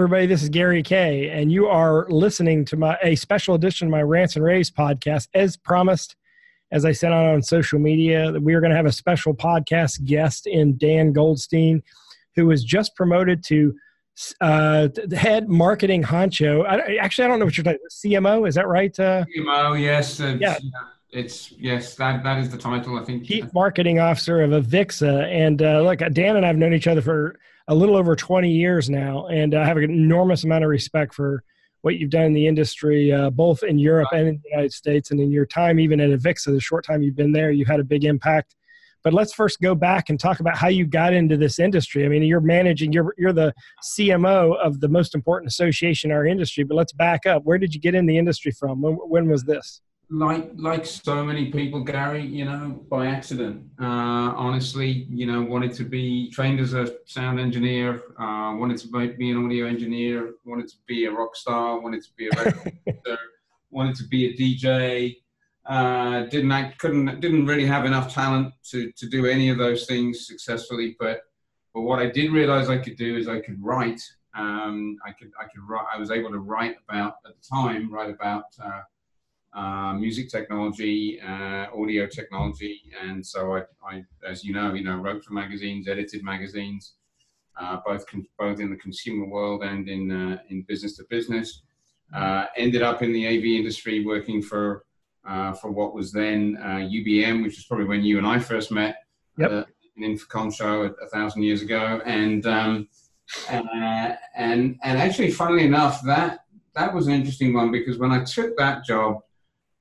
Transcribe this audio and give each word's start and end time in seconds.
everybody. 0.00 0.26
This 0.26 0.44
is 0.44 0.48
Gary 0.48 0.80
Kayye, 0.80 1.28
and 1.28 1.50
you 1.50 1.66
are 1.66 2.06
listening 2.08 2.64
to 2.66 2.76
my 2.76 2.96
a 3.02 3.16
special 3.16 3.56
edition 3.56 3.88
of 3.88 3.90
my 3.90 4.00
Rants 4.00 4.36
and 4.36 4.44
Raves 4.44 4.70
podcast. 4.70 5.26
As 5.34 5.56
promised, 5.56 6.14
as 6.70 6.84
I 6.84 6.92
sent 6.92 7.12
out 7.12 7.34
on 7.34 7.42
social 7.42 7.80
media, 7.80 8.32
we 8.40 8.54
are 8.54 8.60
going 8.60 8.70
to 8.70 8.76
have 8.76 8.86
a 8.86 8.92
special 8.92 9.34
podcast 9.34 10.04
guest 10.04 10.46
in 10.46 10.78
Dan 10.78 11.12
Goldstein, 11.12 11.82
who 12.36 12.46
was 12.46 12.62
just 12.62 12.94
promoted 12.94 13.42
to 13.46 13.74
uh, 14.40 14.88
head 15.16 15.48
marketing 15.48 16.04
honcho. 16.04 16.64
I, 16.64 16.94
actually, 16.98 17.24
I 17.24 17.28
don't 17.28 17.40
know 17.40 17.46
what 17.46 17.56
you're 17.56 17.64
talking. 17.64 17.80
CMO, 17.90 18.46
is 18.46 18.54
that 18.54 18.68
right? 18.68 18.96
Uh, 19.00 19.24
CMO, 19.36 19.80
yes. 19.80 20.20
yeah. 20.20 20.58
It's 21.10 21.50
yes, 21.50 21.96
that 21.96 22.22
that 22.22 22.38
is 22.38 22.50
the 22.50 22.58
title. 22.58 23.00
I 23.00 23.04
think 23.04 23.24
chief 23.24 23.52
marketing 23.52 23.98
officer 23.98 24.42
of 24.42 24.50
Avixa, 24.50 25.24
and 25.24 25.60
uh, 25.60 25.80
look, 25.80 25.98
Dan 26.12 26.36
and 26.36 26.44
I 26.44 26.48
have 26.48 26.56
known 26.56 26.72
each 26.72 26.86
other 26.86 27.02
for 27.02 27.36
a 27.68 27.74
little 27.74 27.96
over 27.96 28.16
20 28.16 28.50
years 28.50 28.88
now, 28.88 29.26
and 29.26 29.54
I 29.54 29.64
have 29.64 29.76
an 29.76 29.84
enormous 29.84 30.44
amount 30.44 30.64
of 30.64 30.70
respect 30.70 31.14
for 31.14 31.44
what 31.82 31.96
you've 31.96 32.10
done 32.10 32.24
in 32.24 32.32
the 32.32 32.46
industry, 32.46 33.12
uh, 33.12 33.30
both 33.30 33.62
in 33.62 33.78
Europe 33.78 34.08
and 34.12 34.26
in 34.26 34.40
the 34.42 34.50
United 34.50 34.72
States. 34.72 35.10
And 35.10 35.20
in 35.20 35.30
your 35.30 35.46
time, 35.46 35.78
even 35.78 36.00
at 36.00 36.10
Avixa, 36.10 36.46
the 36.46 36.60
short 36.60 36.84
time 36.84 37.02
you've 37.02 37.14
been 37.14 37.32
there, 37.32 37.50
you 37.50 37.64
had 37.64 37.78
a 37.78 37.84
big 37.84 38.04
impact. 38.04 38.56
But 39.04 39.14
let's 39.14 39.32
first 39.32 39.60
go 39.60 39.74
back 39.76 40.10
and 40.10 40.18
talk 40.18 40.40
about 40.40 40.56
how 40.56 40.68
you 40.68 40.84
got 40.84 41.12
into 41.12 41.36
this 41.36 41.60
industry. 41.60 42.04
I 42.04 42.08
mean, 42.08 42.22
you're 42.24 42.40
managing, 42.40 42.92
you're, 42.92 43.14
you're 43.16 43.32
the 43.32 43.54
CMO 43.84 44.56
of 44.58 44.80
the 44.80 44.88
most 44.88 45.14
important 45.14 45.50
association 45.50 46.10
in 46.10 46.16
our 46.16 46.26
industry, 46.26 46.64
but 46.64 46.74
let's 46.74 46.92
back 46.92 47.26
up. 47.26 47.44
Where 47.44 47.58
did 47.58 47.74
you 47.74 47.80
get 47.80 47.94
in 47.94 48.06
the 48.06 48.18
industry 48.18 48.50
from? 48.50 48.80
When, 48.80 48.94
when 48.94 49.28
was 49.28 49.44
this? 49.44 49.80
Like 50.10 50.50
like 50.56 50.86
so 50.86 51.24
many 51.24 51.50
people, 51.50 51.80
Gary, 51.80 52.24
you 52.24 52.44
know, 52.44 52.80
by 52.88 53.06
accident. 53.06 53.62
Uh, 53.80 54.32
honestly, 54.36 55.06
you 55.10 55.26
know, 55.26 55.42
wanted 55.42 55.72
to 55.74 55.84
be 55.84 56.30
trained 56.30 56.60
as 56.60 56.74
a 56.74 56.94
sound 57.04 57.38
engineer, 57.38 58.02
uh, 58.18 58.54
wanted 58.56 58.78
to 58.78 58.88
be 59.16 59.30
an 59.30 59.44
audio 59.44 59.66
engineer, 59.66 60.34
wanted 60.44 60.68
to 60.68 60.76
be 60.86 61.04
a 61.04 61.10
rock 61.10 61.36
star, 61.36 61.78
wanted 61.80 62.02
to 62.02 62.10
be 62.16 62.28
a 62.28 62.30
record 62.42 62.72
wanted 63.70 63.96
to 63.96 64.04
be 64.04 64.26
a 64.26 64.36
DJ. 64.36 65.16
Uh, 65.66 66.22
didn't 66.26 66.52
I 66.52 66.72
couldn't 66.78 67.20
didn't 67.20 67.44
really 67.44 67.66
have 67.66 67.84
enough 67.84 68.12
talent 68.12 68.54
to 68.70 68.90
to 68.92 69.08
do 69.08 69.26
any 69.26 69.50
of 69.50 69.58
those 69.58 69.86
things 69.86 70.26
successfully, 70.26 70.96
but 70.98 71.20
but 71.74 71.82
what 71.82 71.98
I 71.98 72.06
did 72.06 72.32
realize 72.32 72.70
I 72.70 72.78
could 72.78 72.96
do 72.96 73.16
is 73.16 73.28
I 73.28 73.40
could 73.40 73.62
write. 73.62 74.00
Um, 74.34 74.96
I 75.04 75.12
could 75.12 75.30
I 75.38 75.44
could 75.44 75.68
write. 75.68 75.84
I 75.92 75.98
was 75.98 76.10
able 76.10 76.30
to 76.30 76.38
write 76.38 76.76
about 76.88 77.16
at 77.26 77.34
the 77.34 77.46
time 77.46 77.92
write 77.92 78.08
about 78.10 78.44
uh, 78.64 78.80
uh, 79.54 79.94
music 79.94 80.30
technology, 80.30 81.20
uh, 81.20 81.66
audio 81.74 82.06
technology, 82.06 82.82
and 83.02 83.24
so 83.24 83.56
I, 83.56 83.62
I, 83.82 84.04
as 84.26 84.44
you 84.44 84.52
know, 84.52 84.74
you 84.74 84.84
know, 84.84 84.96
wrote 84.96 85.24
for 85.24 85.32
magazines, 85.32 85.88
edited 85.88 86.22
magazines, 86.22 86.94
uh, 87.58 87.78
both 87.84 88.06
con- 88.06 88.26
both 88.38 88.60
in 88.60 88.70
the 88.70 88.76
consumer 88.76 89.26
world 89.26 89.62
and 89.62 89.88
in 89.88 90.10
uh, 90.10 90.38
in 90.50 90.62
business 90.62 90.96
to 90.96 91.04
business. 91.08 91.62
Uh, 92.14 92.46
ended 92.56 92.82
up 92.82 93.02
in 93.02 93.12
the 93.12 93.26
AV 93.26 93.44
industry, 93.44 94.04
working 94.04 94.42
for 94.42 94.84
uh, 95.26 95.52
for 95.54 95.70
what 95.70 95.94
was 95.94 96.12
then 96.12 96.56
UBM, 96.62 97.42
which 97.42 97.58
is 97.58 97.64
probably 97.64 97.86
when 97.86 98.02
you 98.02 98.18
and 98.18 98.26
I 98.26 98.38
first 98.38 98.70
met. 98.70 98.96
Yep. 99.38 99.68
an 99.96 100.02
InfoComm 100.02 100.52
show 100.52 100.82
a, 100.82 101.04
a, 101.04 101.08
thousand 101.10 101.42
years 101.44 101.62
ago, 101.62 102.00
and 102.04 102.44
um, 102.46 102.88
and 103.48 104.18
and 104.82 104.98
actually, 104.98 105.30
funnily 105.30 105.64
enough, 105.64 106.02
that 106.02 106.40
that 106.74 106.94
was 106.94 107.06
an 107.06 107.14
interesting 107.14 107.52
one 107.52 107.72
because 107.72 107.98
when 107.98 108.12
I 108.12 108.24
took 108.24 108.56
that 108.56 108.84
job, 108.84 109.20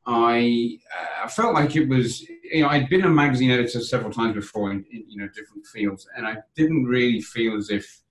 I 0.08 0.80
uh, 1.24 1.28
felt 1.28 1.54
like 1.54 1.76
it 1.76 1.88
was, 1.90 2.22
you 2.22 2.62
know, 2.62 2.70
I'd 2.70 2.88
been 2.88 3.04
a 3.04 3.10
magazine 3.10 3.52
editor 3.52 3.82
several 3.82 4.10
times 4.10 4.36
before 4.36 4.72
in, 4.72 4.86
in 4.90 5.04
you 5.06 5.18
know, 5.18 5.28
different 5.28 5.68
fields, 5.68 6.08
and 6.16 6.26
I 6.26 6.38
didn't 6.56 6.86
really 6.86 7.20
feel 7.20 7.58
as 7.58 7.70
if, 7.70 8.04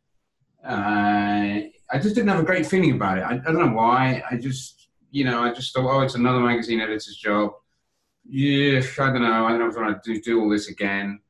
uh, 0.63 1.63
I 1.91 1.99
just 1.99 2.15
didn't 2.15 2.29
have 2.29 2.41
a 2.41 2.45
great 2.45 2.67
feeling 2.67 2.93
about 2.93 3.19
it. 3.19 3.23
I, 3.23 3.35
I, 3.35 3.53
don't 3.53 3.67
know 3.67 3.73
why. 3.73 4.23
I 4.31 4.37
just, 4.37 4.89
you 5.11 5.25
know, 5.25 5.43
I 5.43 5.55
just 5.55 5.73
thought, 5.73 5.91
oh, 5.91 6.01
it's 6.01 6.17
another 6.17 6.41
magazine 6.41 6.81
editor's 6.81 7.17
job. 7.17 7.53
Yeah, 8.29 8.83
I 8.99 9.13
don't 9.13 9.23
know. 9.23 9.47
I 9.47 9.51
don't 9.51 9.61
know 9.61 9.69
if 9.69 9.77
I 9.79 9.83
want 9.83 10.03
to 10.03 10.15
do, 10.15 10.21
do 10.21 10.41
all 10.41 10.51
this 10.51 10.69
again. 10.69 11.21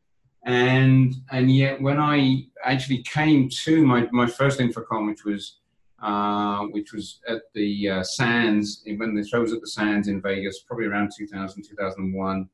And 0.45 1.15
and 1.31 1.55
yet, 1.55 1.81
when 1.81 1.99
I 1.99 2.47
actually 2.65 3.03
came 3.03 3.49
to 3.65 3.85
my, 3.85 4.09
my 4.13 4.27
first 4.27 4.59
InfoComm, 4.59 5.07
which 5.07 5.25
was 5.25 5.59
uh, 6.01 6.65
which 6.67 6.93
was 6.93 7.21
at 7.29 7.43
the 7.55 7.91
uh, 7.91 8.03
Sands, 8.03 8.83
when 8.97 9.15
the 9.15 9.27
show 9.27 9.41
was 9.41 9.53
at 9.53 9.61
the 9.61 9.69
Sands 9.69 10.09
in 10.09 10.21
Vegas, 10.21 10.61
probably 10.61 10.87
around 10.87 11.13
2000, 11.17 11.63
2001. 11.63 12.49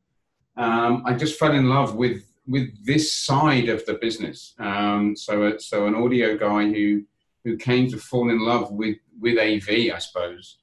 Um, 0.56 1.02
I 1.06 1.14
just 1.14 1.38
fell 1.38 1.52
in 1.52 1.68
love 1.68 1.94
with 1.94 2.24
with 2.46 2.84
this 2.84 3.12
side 3.14 3.68
of 3.68 3.86
the 3.86 3.94
business. 3.94 4.54
Um, 4.58 5.14
so, 5.16 5.44
uh, 5.44 5.58
so 5.58 5.86
an 5.86 5.94
audio 5.94 6.36
guy 6.36 6.68
who 6.68 7.04
who 7.44 7.56
came 7.56 7.88
to 7.90 7.98
fall 7.98 8.30
in 8.30 8.40
love 8.40 8.70
with 8.72 8.98
with 9.20 9.38
AV, 9.38 9.92
I 9.94 9.98
suppose. 9.98 10.58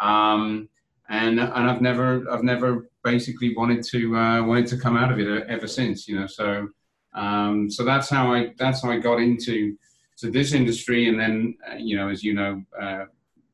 Um, 0.00 0.68
and 1.08 1.38
and 1.38 1.70
I've 1.70 1.82
never 1.82 2.24
I've 2.30 2.42
never 2.42 2.88
basically 3.02 3.54
wanted 3.54 3.84
to 3.84 4.16
uh, 4.16 4.42
wanted 4.42 4.66
to 4.68 4.78
come 4.78 4.96
out 4.96 5.12
of 5.12 5.18
it 5.18 5.46
ever 5.48 5.66
since. 5.66 6.08
You 6.08 6.20
know, 6.20 6.26
so 6.26 6.68
um, 7.14 7.70
so 7.70 7.84
that's 7.84 8.08
how 8.08 8.32
I 8.32 8.54
that's 8.58 8.82
how 8.82 8.90
I 8.90 8.98
got 8.98 9.20
into 9.20 9.76
to 10.24 10.30
this 10.30 10.54
industry, 10.54 11.08
and 11.08 11.20
then 11.20 11.54
uh, 11.70 11.74
you 11.76 11.96
know, 11.96 12.08
as 12.08 12.24
you 12.24 12.32
know, 12.32 12.62
uh, 12.80 13.04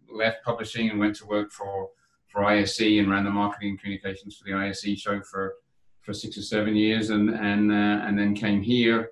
left 0.08 0.44
publishing 0.44 0.88
and 0.91 1.00
went 1.00 1.16
to 1.16 1.26
work 1.26 1.50
for 1.50 1.88
for 2.28 2.44
ISE 2.44 2.81
and 2.81 3.10
ran 3.10 3.25
the 3.25 3.31
marketing 3.31 3.70
and 3.70 3.81
communications 3.81 4.36
for 4.36 4.44
the 4.44 4.54
ISE 4.54 4.97
show 4.97 5.20
for 5.22 5.54
for 6.00 6.12
six 6.12 6.38
or 6.38 6.42
seven 6.42 6.76
years, 6.76 7.10
and 7.10 7.30
and 7.30 7.72
uh, 7.72 8.06
and 8.06 8.16
then 8.16 8.34
came 8.34 8.62
here 8.62 9.10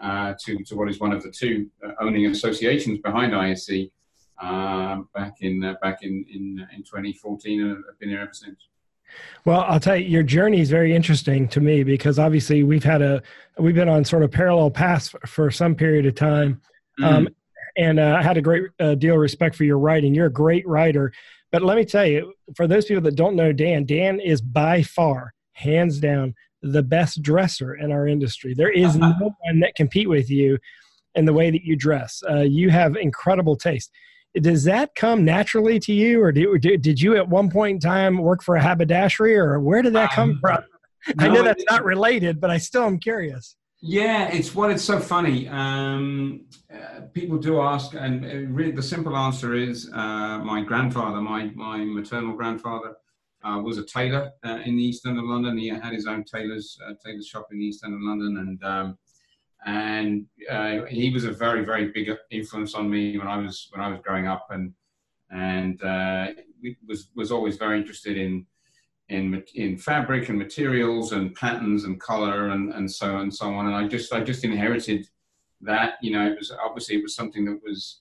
uh, 0.00 0.32
to 0.40 0.64
to 0.64 0.76
what 0.76 0.88
is 0.88 0.98
one 0.98 1.12
of 1.12 1.22
the 1.22 1.30
two 1.30 1.70
uh, 1.86 1.92
owning 2.00 2.26
associations 2.26 2.98
behind 3.00 3.34
ISE 3.34 3.90
um, 4.40 5.08
back 5.14 5.34
in 5.42 5.60
back 5.82 6.02
in, 6.02 6.24
in 6.32 6.66
in 6.74 6.82
2014, 6.82 7.60
and 7.60 7.84
I've 7.90 7.98
been 7.98 8.08
here 8.08 8.20
ever 8.20 8.32
since. 8.32 8.58
Well, 9.44 9.60
I'll 9.68 9.78
tell 9.78 9.96
you, 9.96 10.06
your 10.06 10.22
journey 10.22 10.60
is 10.60 10.70
very 10.70 10.94
interesting 10.94 11.46
to 11.48 11.60
me 11.60 11.84
because 11.84 12.18
obviously 12.18 12.64
we've 12.64 12.82
had 12.82 13.02
a 13.02 13.22
we've 13.58 13.74
been 13.74 13.90
on 13.90 14.06
sort 14.06 14.22
of 14.22 14.30
parallel 14.30 14.70
paths 14.70 15.14
for 15.26 15.50
some 15.50 15.74
period 15.74 16.06
of 16.06 16.14
time. 16.14 16.62
Mm. 17.00 17.04
Um, 17.04 17.28
and 17.76 17.98
uh, 17.98 18.16
I 18.18 18.22
had 18.22 18.36
a 18.36 18.42
great 18.42 18.64
uh, 18.78 18.94
deal 18.94 19.14
of 19.14 19.20
respect 19.20 19.56
for 19.56 19.64
your 19.64 19.78
writing. 19.78 20.14
You're 20.14 20.26
a 20.26 20.32
great 20.32 20.66
writer. 20.66 21.12
But 21.50 21.62
let 21.62 21.76
me 21.76 21.84
tell 21.84 22.06
you, 22.06 22.32
for 22.56 22.66
those 22.66 22.84
people 22.86 23.02
that 23.02 23.16
don't 23.16 23.36
know 23.36 23.52
Dan, 23.52 23.84
Dan 23.84 24.20
is 24.20 24.40
by 24.40 24.82
far, 24.82 25.32
hands 25.52 25.98
down, 25.98 26.34
the 26.62 26.82
best 26.82 27.22
dresser 27.22 27.74
in 27.74 27.92
our 27.92 28.06
industry. 28.06 28.54
There 28.54 28.70
is 28.70 28.96
no 28.96 29.12
one 29.40 29.60
that 29.60 29.74
compete 29.74 30.08
with 30.08 30.30
you 30.30 30.58
in 31.14 31.26
the 31.26 31.32
way 31.32 31.50
that 31.50 31.62
you 31.62 31.76
dress. 31.76 32.22
Uh, 32.28 32.40
you 32.40 32.70
have 32.70 32.96
incredible 32.96 33.56
taste. 33.56 33.90
Does 34.40 34.64
that 34.64 34.94
come 34.96 35.24
naturally 35.24 35.78
to 35.80 35.92
you, 35.92 36.20
or 36.20 36.32
did, 36.32 36.82
did 36.82 37.00
you 37.00 37.16
at 37.16 37.28
one 37.28 37.50
point 37.50 37.74
in 37.74 37.80
time 37.80 38.18
work 38.18 38.42
for 38.42 38.56
a 38.56 38.62
haberdashery, 38.62 39.36
or 39.36 39.60
where 39.60 39.82
did 39.82 39.92
that 39.92 40.10
come 40.12 40.30
um, 40.30 40.38
from? 40.40 40.64
No, 41.16 41.26
I 41.26 41.28
know 41.28 41.42
that's 41.42 41.64
not 41.68 41.84
related, 41.84 42.40
but 42.40 42.48
I 42.48 42.56
still 42.56 42.84
am 42.84 42.98
curious. 42.98 43.56
Yeah, 43.86 44.28
it's 44.28 44.54
well, 44.54 44.70
it's 44.70 44.82
so 44.82 44.98
funny. 44.98 45.46
Um, 45.46 46.46
uh, 46.72 47.02
people 47.12 47.36
do 47.36 47.60
ask, 47.60 47.92
and 47.92 48.24
uh, 48.24 48.50
really 48.50 48.70
the 48.70 48.82
simple 48.82 49.14
answer 49.14 49.52
is 49.52 49.90
uh, 49.92 50.38
my 50.38 50.62
grandfather, 50.62 51.20
my 51.20 51.50
my 51.54 51.84
maternal 51.84 52.34
grandfather, 52.34 52.94
uh, 53.44 53.60
was 53.62 53.76
a 53.76 53.84
tailor 53.84 54.32
uh, 54.42 54.60
in 54.64 54.76
the 54.76 54.82
East 54.82 55.04
End 55.04 55.18
of 55.18 55.24
London. 55.26 55.58
He 55.58 55.68
had 55.68 55.92
his 55.92 56.06
own 56.06 56.24
tailor's 56.24 56.78
uh, 56.82 56.94
tailor's 57.04 57.26
shop 57.26 57.48
in 57.52 57.58
the 57.58 57.66
East 57.66 57.84
End 57.84 57.92
of 57.92 58.00
London, 58.00 58.38
and 58.38 58.64
um, 58.64 58.98
and 59.66 60.88
he 60.88 61.10
was 61.12 61.24
a 61.24 61.32
very 61.32 61.62
very 61.62 61.92
big 61.92 62.10
influence 62.30 62.74
on 62.74 62.88
me 62.88 63.18
when 63.18 63.28
I 63.28 63.36
was 63.36 63.68
when 63.70 63.82
I 63.82 63.88
was 63.88 64.00
growing 64.02 64.26
up, 64.26 64.46
and 64.48 64.72
and 65.30 65.78
was 66.88 67.10
was 67.14 67.30
always 67.30 67.58
very 67.58 67.78
interested 67.78 68.16
in 68.16 68.46
in 69.08 69.42
in 69.54 69.76
fabric 69.76 70.28
and 70.28 70.38
materials 70.38 71.12
and 71.12 71.34
patterns 71.34 71.84
and 71.84 72.00
color 72.00 72.48
and 72.48 72.72
and 72.72 72.90
so 72.90 73.14
on 73.14 73.22
and 73.22 73.34
so 73.34 73.52
on. 73.52 73.66
And 73.66 73.74
I 73.74 73.86
just 73.86 74.12
I 74.12 74.22
just 74.22 74.44
inherited 74.44 75.06
that. 75.60 75.94
You 76.00 76.12
know, 76.12 76.26
it 76.26 76.38
was 76.38 76.52
obviously 76.64 76.96
it 76.96 77.02
was 77.02 77.14
something 77.14 77.44
that 77.46 77.60
was 77.62 78.00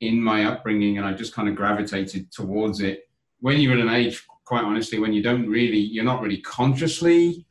in 0.00 0.20
my 0.20 0.44
upbringing, 0.44 0.98
and 0.98 1.06
I 1.06 1.12
just 1.12 1.34
kind 1.34 1.48
of 1.48 1.56
gravitated 1.56 2.32
towards 2.32 2.80
it. 2.80 3.08
When 3.40 3.60
you're 3.60 3.74
at 3.74 3.80
an 3.80 3.88
age, 3.88 4.24
quite 4.44 4.64
honestly, 4.64 4.98
when 4.98 5.12
you 5.12 5.22
don't 5.22 5.48
really, 5.48 5.78
you're 5.78 6.04
not 6.04 6.22
really 6.22 6.40
consciously 6.40 7.46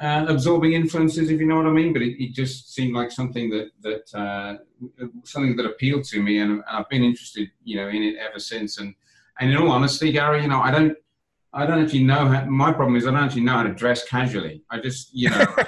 uh, 0.00 0.26
absorbing 0.28 0.74
influences, 0.74 1.30
if 1.30 1.40
you 1.40 1.46
know 1.46 1.56
what 1.56 1.66
I 1.66 1.70
mean. 1.70 1.92
But 1.92 2.02
it, 2.02 2.22
it 2.22 2.34
just 2.34 2.74
seemed 2.74 2.94
like 2.94 3.10
something 3.10 3.50
that 3.50 3.70
that 3.82 4.18
uh, 4.18 4.58
something 5.24 5.56
that 5.56 5.66
appealed 5.66 6.04
to 6.04 6.22
me, 6.22 6.40
and 6.40 6.62
I've 6.70 6.88
been 6.88 7.04
interested, 7.04 7.50
you 7.62 7.76
know, 7.76 7.88
in 7.88 8.02
it 8.02 8.16
ever 8.16 8.38
since. 8.38 8.78
And 8.78 8.94
and 9.40 9.50
in 9.50 9.56
all 9.56 9.70
honesty, 9.70 10.10
Gary, 10.12 10.42
you 10.42 10.48
know, 10.48 10.60
I 10.60 10.70
don't 10.70 10.96
I 11.54 11.64
don't 11.64 11.82
actually 11.82 12.04
know. 12.04 12.26
How, 12.26 12.44
my 12.44 12.72
problem 12.72 12.96
is 12.96 13.06
I 13.06 13.10
don't 13.10 13.20
actually 13.24 13.42
know 13.42 13.54
how 13.54 13.62
to 13.62 13.72
dress 13.72 14.04
casually. 14.04 14.62
I 14.70 14.80
just, 14.80 15.14
you 15.14 15.30
know, 15.30 15.46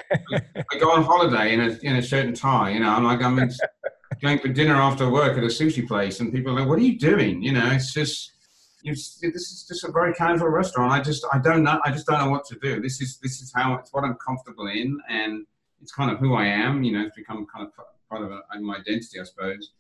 I 0.73 0.79
go 0.79 0.93
on 0.93 1.03
holiday 1.05 1.55
in 1.55 1.61
a 1.61 1.79
in 1.83 1.97
a 1.97 2.03
shirt 2.03 2.27
and 2.27 2.37
tie. 2.37 2.71
You 2.71 2.81
know, 2.81 2.91
I'm 2.91 3.05
like 3.05 3.23
I'm 3.23 3.37
going 4.23 4.39
for 4.39 4.49
dinner 4.49 4.75
after 4.75 5.09
work 5.09 5.39
at 5.39 5.45
a 5.45 5.47
sushi 5.47 5.87
place, 5.87 6.21
and 6.21 6.33
people 6.33 6.53
are 6.53 6.61
like, 6.61 6.69
"What 6.69 6.79
are 6.79 6.83
you 6.83 6.99
doing?" 6.99 7.43
You 7.43 7.53
know, 7.53 7.71
it's 7.71 7.95
just. 7.95 8.33
this 8.85 9.23
is 9.23 9.67
just 9.69 9.85
a 9.85 9.93
very 9.93 10.13
casual 10.15 10.49
restaurant. 10.49 10.93
I 10.93 11.01
just, 11.03 11.27
I 11.33 11.39
don't 11.39 11.63
know. 11.63 11.81
I 11.85 11.91
just 11.91 12.07
don't 12.07 12.19
know 12.19 12.31
what 12.31 12.47
to 12.47 12.59
do. 12.63 12.81
This 12.81 13.01
is, 13.03 13.19
this 13.23 13.43
is 13.43 13.53
how 13.55 13.75
it's 13.75 13.93
what 13.93 14.05
I'm 14.05 14.17
comfortable 14.27 14.69
in, 14.69 14.99
and 15.09 15.47
it's 15.83 15.93
kind 15.93 16.11
of 16.11 16.19
who 16.19 16.35
I 16.35 16.47
am. 16.47 16.83
You 16.83 16.93
know, 16.93 17.05
it's 17.07 17.17
become 17.17 17.47
kind 17.55 17.67
of 17.67 17.73
part 18.11 18.23
of 18.23 18.63
my 18.63 18.77
identity, 18.77 19.21
I 19.21 19.25
suppose. 19.25 19.73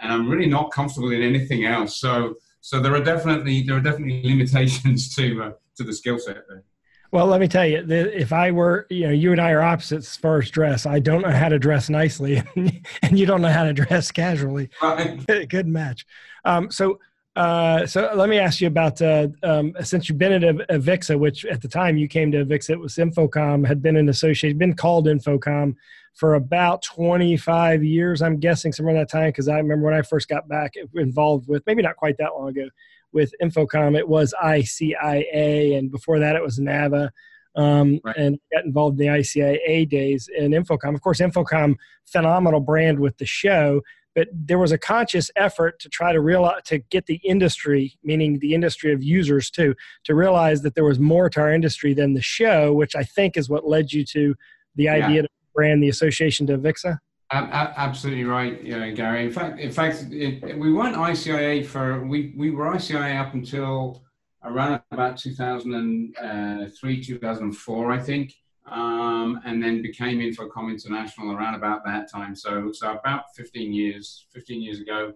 and 0.00 0.12
I'm 0.12 0.28
really 0.28 0.46
not 0.48 0.72
comfortable 0.72 1.12
in 1.12 1.22
anything 1.22 1.64
else. 1.64 2.00
So 2.00 2.34
so 2.64 2.80
there 2.80 2.94
are 2.94 3.04
definitely 3.04 3.62
there 3.62 3.76
are 3.76 3.80
definitely 3.80 4.22
limitations 4.24 5.14
to 5.16 5.42
uh, 5.42 5.50
to 5.76 5.84
the 5.84 5.92
skill 5.92 6.18
set 6.18 6.48
there. 6.48 6.64
Well, 7.12 7.26
let 7.26 7.38
me 7.38 7.46
tell 7.46 7.66
you, 7.66 7.84
if 7.88 8.32
I 8.32 8.50
were, 8.50 8.86
you 8.90 9.06
know, 9.06 9.12
you 9.12 9.32
and 9.32 9.40
I 9.40 9.52
are 9.52 9.62
opposites 9.62 10.12
as 10.12 10.16
far 10.16 10.38
as 10.38 10.50
dress. 10.50 10.84
I 10.84 10.98
don't 10.98 11.22
know 11.22 11.30
how 11.30 11.48
to 11.50 11.58
dress 11.58 11.88
nicely, 11.90 12.42
and 12.56 13.18
you 13.18 13.26
don't 13.26 13.42
know 13.42 13.52
how 13.52 13.64
to 13.64 13.72
dress 13.74 14.10
casually. 14.10 14.70
Right. 14.82 15.20
Good 15.48 15.68
match. 15.68 16.06
Um, 16.44 16.70
so, 16.72 16.98
uh, 17.36 17.84
so 17.86 18.12
let 18.14 18.28
me 18.28 18.38
ask 18.38 18.60
you 18.60 18.68
about 18.68 19.02
uh, 19.02 19.26
um, 19.42 19.74
since 19.82 20.08
you've 20.08 20.18
been 20.18 20.44
at 20.44 20.68
Avixa, 20.68 21.18
which 21.18 21.44
at 21.44 21.60
the 21.62 21.68
time 21.68 21.96
you 21.96 22.06
came 22.06 22.30
to 22.30 22.44
Avixa, 22.44 22.70
it 22.70 22.78
was 22.78 22.94
InfoComm, 22.94 23.66
had 23.66 23.82
been 23.82 23.96
an 23.96 24.08
associate, 24.08 24.56
been 24.56 24.74
called 24.74 25.06
InfoComm 25.06 25.74
for 26.14 26.34
about 26.34 26.82
25 26.82 27.82
years, 27.82 28.22
I'm 28.22 28.38
guessing, 28.38 28.72
somewhere 28.72 28.94
in 28.94 29.00
that 29.00 29.10
time, 29.10 29.30
because 29.30 29.48
I 29.48 29.58
remember 29.58 29.86
when 29.86 29.94
I 29.94 30.02
first 30.02 30.28
got 30.28 30.46
back 30.46 30.74
involved 30.94 31.48
with, 31.48 31.64
maybe 31.66 31.82
not 31.82 31.96
quite 31.96 32.16
that 32.18 32.34
long 32.38 32.50
ago, 32.50 32.68
with 33.12 33.32
InfoComm, 33.42 33.98
it 33.98 34.08
was 34.08 34.32
ICIA, 34.40 35.76
and 35.76 35.90
before 35.90 36.20
that 36.20 36.36
it 36.36 36.42
was 36.42 36.58
NAVA. 36.58 37.12
Um, 37.56 38.00
right. 38.02 38.16
and 38.16 38.40
got 38.52 38.64
involved 38.64 39.00
in 39.00 39.06
the 39.06 39.12
ICIA 39.12 39.88
days 39.88 40.28
and 40.36 40.52
InfoComm. 40.52 40.92
Of 40.92 41.02
course, 41.02 41.20
InfoComm, 41.20 41.76
phenomenal 42.04 42.58
brand 42.58 42.98
with 42.98 43.16
the 43.18 43.26
show, 43.26 43.80
but 44.14 44.28
there 44.32 44.58
was 44.58 44.72
a 44.72 44.78
conscious 44.78 45.30
effort 45.36 45.78
to 45.80 45.88
try 45.88 46.12
to 46.12 46.20
realize 46.20 46.62
to 46.66 46.78
get 46.78 47.06
the 47.06 47.20
industry, 47.24 47.98
meaning 48.02 48.38
the 48.38 48.54
industry 48.54 48.92
of 48.92 49.02
users 49.02 49.50
too, 49.50 49.74
to 50.04 50.14
realize 50.14 50.62
that 50.62 50.74
there 50.74 50.84
was 50.84 50.98
more 50.98 51.28
to 51.30 51.40
our 51.40 51.52
industry 51.52 51.94
than 51.94 52.14
the 52.14 52.22
show, 52.22 52.72
which 52.72 52.94
I 52.94 53.02
think 53.02 53.36
is 53.36 53.48
what 53.48 53.66
led 53.66 53.92
you 53.92 54.04
to 54.06 54.34
the 54.76 54.88
idea 54.88 55.16
yeah. 55.16 55.22
to 55.22 55.28
brand 55.54 55.82
the 55.82 55.88
association 55.88 56.46
to 56.48 56.58
Vixa. 56.58 56.98
Absolutely 57.30 58.24
right, 58.24 58.62
yeah, 58.62 58.88
Gary. 58.90 59.24
In 59.24 59.32
fact, 59.32 59.58
in 59.58 59.72
fact, 59.72 60.06
it, 60.10 60.58
we 60.58 60.72
weren't 60.72 60.94
ICIA 60.94 61.66
for 61.66 62.04
we 62.04 62.32
we 62.36 62.50
were 62.50 62.66
ICIA 62.66 63.18
up 63.18 63.34
until 63.34 64.04
around 64.44 64.80
about 64.92 65.16
2003, 65.16 66.14
uh, 66.22 67.04
2004, 67.04 67.92
I 67.92 67.98
think, 67.98 68.34
um, 68.66 69.40
and 69.44 69.62
then 69.62 69.82
became 69.82 70.18
InfoComm 70.18 70.70
International 70.70 71.32
around 71.32 71.54
about 71.54 71.84
that 71.84 72.10
time. 72.10 72.34
So, 72.34 72.72
so 72.72 72.92
about 72.92 73.24
15 73.36 73.72
years, 73.72 74.26
15 74.32 74.62
years 74.62 74.80
ago. 74.80 75.12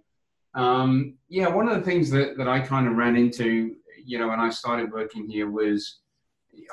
Um, 0.54 1.14
yeah, 1.28 1.48
one 1.48 1.68
of 1.68 1.76
the 1.76 1.84
things 1.84 2.10
that, 2.10 2.36
that 2.36 2.48
I 2.48 2.60
kind 2.60 2.86
of 2.86 2.94
ran 2.94 3.16
into, 3.16 3.76
you 4.04 4.18
know, 4.18 4.28
when 4.28 4.40
I 4.40 4.50
started 4.50 4.92
working 4.92 5.28
here 5.28 5.50
was 5.50 6.00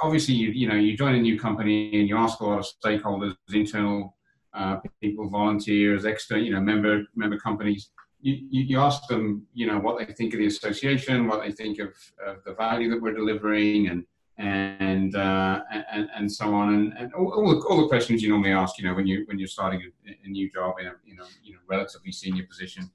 obviously 0.01 0.33
you 0.33 0.50
you 0.50 0.68
know 0.68 0.75
you 0.75 0.98
join 0.98 1.16
a 1.16 1.19
new 1.19 1.39
company 1.39 2.00
and 2.00 2.10
you 2.10 2.18
ask 2.18 2.39
a 2.39 2.45
lot 2.45 2.60
of 2.60 2.66
stakeholders, 2.83 3.36
internal 3.54 4.16
uh, 4.54 4.77
people, 5.01 5.30
volunteers, 5.30 6.06
extra, 6.06 6.39
you 6.39 6.51
know, 6.51 6.62
member 6.62 7.04
member 7.16 7.38
companies. 7.38 7.89
You, 8.22 8.39
you, 8.50 8.63
you, 8.63 8.80
ask 8.80 9.07
them, 9.07 9.45
you 9.54 9.68
know, 9.68 9.77
what 9.77 10.00
they 10.00 10.12
think 10.12 10.33
of 10.33 10.39
the 10.39 10.48
association, 10.48 11.27
what 11.27 11.44
they 11.44 11.51
think 11.51 11.77
of, 11.77 11.89
of 12.25 12.44
the 12.44 12.54
value 12.56 12.89
that 12.89 13.00
we're 13.00 13.13
delivering, 13.13 13.89
and 13.89 14.04
and 14.38 15.16
uh, 15.16 15.62
and, 15.92 16.10
and 16.16 16.32
so 16.32 16.54
on, 16.54 16.74
and, 16.74 16.94
and 16.98 17.14
all, 17.14 17.32
all, 17.34 17.50
the, 17.50 17.66
all 17.68 17.82
the 17.82 17.88
questions 17.88 18.22
you 18.22 18.30
normally 18.30 18.52
ask, 18.52 18.78
you 18.78 18.86
know, 18.86 18.94
when 18.94 19.08
you 19.08 19.24
when 19.28 19.40
you're 19.40 19.48
starting 19.48 19.82
a, 19.82 20.18
a 20.26 20.28
new 20.28 20.50
job 20.52 20.76
in 20.80 20.88
a 20.88 20.94
you 21.06 21.16
know 21.16 21.26
you 21.44 21.54
know 21.54 21.60
relatively 21.68 22.12
senior 22.12 22.46
position, 22.46 22.90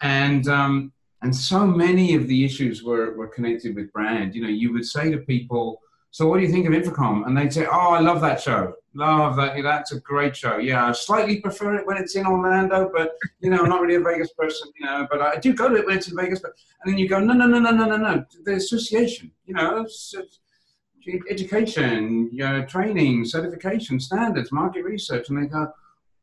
and 0.00 0.48
um, 0.48 0.92
and 1.22 1.34
so 1.34 1.66
many 1.66 2.14
of 2.14 2.26
the 2.26 2.44
issues 2.44 2.82
were 2.82 3.14
were 3.14 3.28
connected 3.28 3.74
with 3.74 3.92
brand. 3.92 4.34
You 4.34 4.42
know, 4.42 4.48
you 4.48 4.72
would 4.72 4.86
say 4.86 5.10
to 5.10 5.18
people 5.18 5.80
so 6.10 6.26
what 6.26 6.38
do 6.38 6.42
you 6.42 6.50
think 6.50 6.66
of 6.66 6.72
InfoComm? 6.72 7.26
And 7.26 7.36
they'd 7.36 7.52
say, 7.52 7.66
oh, 7.66 7.90
I 7.90 8.00
love 8.00 8.20
that 8.22 8.40
show. 8.40 8.74
Love 8.94 9.36
that. 9.36 9.62
That's 9.62 9.92
a 9.92 10.00
great 10.00 10.34
show. 10.34 10.56
Yeah, 10.56 10.86
I 10.86 10.92
slightly 10.92 11.40
prefer 11.40 11.74
it 11.76 11.86
when 11.86 11.98
it's 11.98 12.16
in 12.16 12.26
Orlando, 12.26 12.90
but, 12.92 13.12
you 13.40 13.50
know, 13.50 13.58
I'm 13.58 13.68
not 13.68 13.82
really 13.82 13.96
a 13.96 14.00
Vegas 14.00 14.32
person, 14.32 14.70
you 14.78 14.86
know, 14.86 15.06
but 15.10 15.20
I 15.20 15.36
do 15.36 15.52
go 15.52 15.68
to 15.68 15.76
it 15.76 15.86
when 15.86 15.98
it's 15.98 16.08
in 16.08 16.16
Vegas. 16.16 16.40
But, 16.40 16.52
and 16.82 16.92
then 16.92 16.98
you 16.98 17.08
go, 17.08 17.20
no, 17.20 17.34
no, 17.34 17.46
no, 17.46 17.60
no, 17.60 17.70
no, 17.70 17.84
no, 17.84 17.96
no. 17.96 18.24
The 18.44 18.54
association, 18.54 19.30
you 19.44 19.54
know, 19.54 19.82
it's, 19.82 20.14
it's 20.16 20.40
education, 21.30 22.28
you 22.32 22.44
know, 22.44 22.64
training, 22.64 23.24
certification, 23.24 24.00
standards, 24.00 24.52
market 24.52 24.84
research. 24.84 25.28
And 25.28 25.42
they 25.42 25.48
go, 25.48 25.72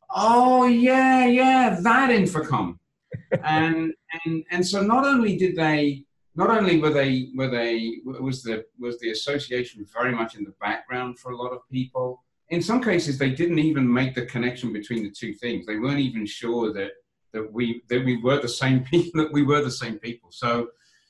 oh, 0.10 0.68
yeah, 0.68 1.26
yeah, 1.26 1.78
that 1.82 2.10
InfoComm. 2.10 2.78
and, 3.44 3.94
and, 4.26 4.44
and 4.52 4.66
so 4.66 4.82
not 4.82 5.06
only 5.06 5.38
did 5.38 5.56
they 5.56 6.06
not 6.36 6.50
only 6.50 6.80
were 6.80 6.92
they 6.92 7.30
were 7.34 7.48
they 7.48 8.00
was 8.04 8.44
the 8.44 8.66
was 8.78 9.00
the 9.00 9.12
association 9.12 9.86
very 9.94 10.14
much 10.14 10.36
in 10.36 10.44
the 10.44 10.54
background 10.60 11.18
for 11.18 11.32
a 11.32 11.38
lot 11.38 11.54
of 11.54 11.60
people. 11.72 12.22
In 12.50 12.62
some 12.62 12.84
cases, 12.84 13.18
they 13.18 13.32
didn't 13.32 13.60
even 13.60 13.92
make 13.92 14.14
the 14.14 14.26
connection 14.26 14.74
between 14.74 15.04
the 15.04 15.12
two 15.12 15.34
things. 15.34 15.66
They 15.66 15.78
weren't 15.78 16.00
even 16.00 16.26
sure 16.26 16.74
that 16.74 16.92
that 17.34 17.52
we 17.52 17.84
that 17.90 18.04
we 18.04 18.18
were 18.22 18.42
the 18.42 18.50
same 18.50 18.84
people. 18.92 19.24
That 19.24 19.34
we 19.34 19.44
were 19.44 19.62
the 19.62 19.72
same 19.72 19.98
people. 20.00 20.30
So. 20.32 20.68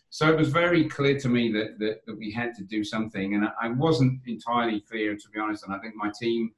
So 0.09 0.29
it 0.31 0.37
was 0.37 0.49
very 0.49 0.85
clear 0.85 1.19
to 1.19 1.29
me 1.29 1.51
that, 1.51 1.77
that, 1.79 2.05
that 2.05 2.17
we 2.17 2.31
had 2.31 2.53
to 2.55 2.63
do 2.63 2.83
something, 2.83 3.35
and 3.35 3.47
I 3.61 3.69
wasn't 3.69 4.21
entirely 4.25 4.79
clear, 4.81 5.15
to 5.15 5.29
be 5.33 5.39
honest. 5.39 5.65
And 5.65 5.73
I 5.73 5.79
think 5.79 5.95
my 5.95 6.11
team, 6.19 6.51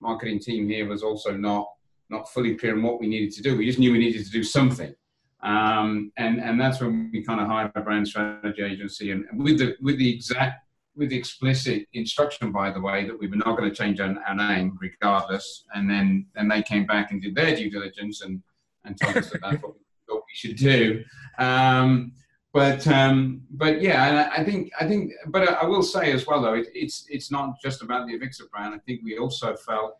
marketing 0.00 0.40
team 0.40 0.68
here, 0.68 0.88
was 0.88 1.02
also 1.02 1.36
not 1.36 1.68
not 2.08 2.28
fully 2.30 2.54
clear 2.54 2.76
on 2.76 2.82
what 2.84 3.00
we 3.00 3.08
needed 3.08 3.32
to 3.32 3.42
do. 3.42 3.56
We 3.56 3.66
just 3.66 3.80
knew 3.80 3.90
we 3.90 3.98
needed 3.98 4.24
to 4.24 4.30
do 4.30 4.44
something. 4.44 4.94
Um, 5.42 6.12
and, 6.16 6.40
and 6.40 6.60
that's 6.60 6.80
when 6.80 7.10
we 7.12 7.24
kind 7.24 7.40
of 7.40 7.48
hired 7.48 7.72
a 7.74 7.80
brand 7.80 8.06
strategy 8.06 8.62
agency 8.62 9.10
and 9.10 9.24
with 9.34 9.58
the, 9.58 9.76
with 9.80 9.98
the 9.98 10.14
exact, 10.14 10.64
with 10.94 11.10
the 11.10 11.16
explicit 11.16 11.86
instruction, 11.94 12.52
by 12.52 12.70
the 12.70 12.80
way, 12.80 13.04
that 13.06 13.18
we 13.18 13.26
were 13.26 13.36
not 13.36 13.56
going 13.56 13.68
to 13.68 13.74
change 13.74 13.98
our, 13.98 14.14
our 14.26 14.34
name 14.36 14.78
regardless. 14.80 15.64
And 15.74 15.90
then, 15.90 16.26
then 16.36 16.46
they 16.46 16.62
came 16.62 16.86
back 16.86 17.10
and 17.10 17.20
did 17.20 17.34
their 17.34 17.56
due 17.56 17.70
diligence 17.70 18.22
and, 18.22 18.40
and 18.84 18.96
told 19.00 19.16
us 19.16 19.30
that 19.30 19.40
that's 19.42 19.62
what 19.62 19.74
we 19.74 19.80
we 20.26 20.34
should 20.34 20.56
do. 20.56 21.04
Um, 21.38 22.12
but 22.56 22.86
um, 22.88 23.42
but 23.50 23.82
yeah, 23.82 24.30
I, 24.34 24.42
think 24.42 24.70
I 24.80 24.86
think, 24.86 25.12
but 25.28 25.48
I 25.48 25.64
will 25.66 25.82
say 25.82 26.12
as 26.12 26.26
well 26.26 26.40
though, 26.42 26.54
it, 26.54 26.68
it's 26.74 27.06
it's 27.08 27.30
not 27.30 27.60
just 27.60 27.82
about 27.82 28.06
the 28.06 28.18
Avixa 28.18 28.48
brand. 28.50 28.74
I 28.74 28.78
think 28.78 29.02
we 29.04 29.18
also 29.18 29.54
felt 29.56 29.98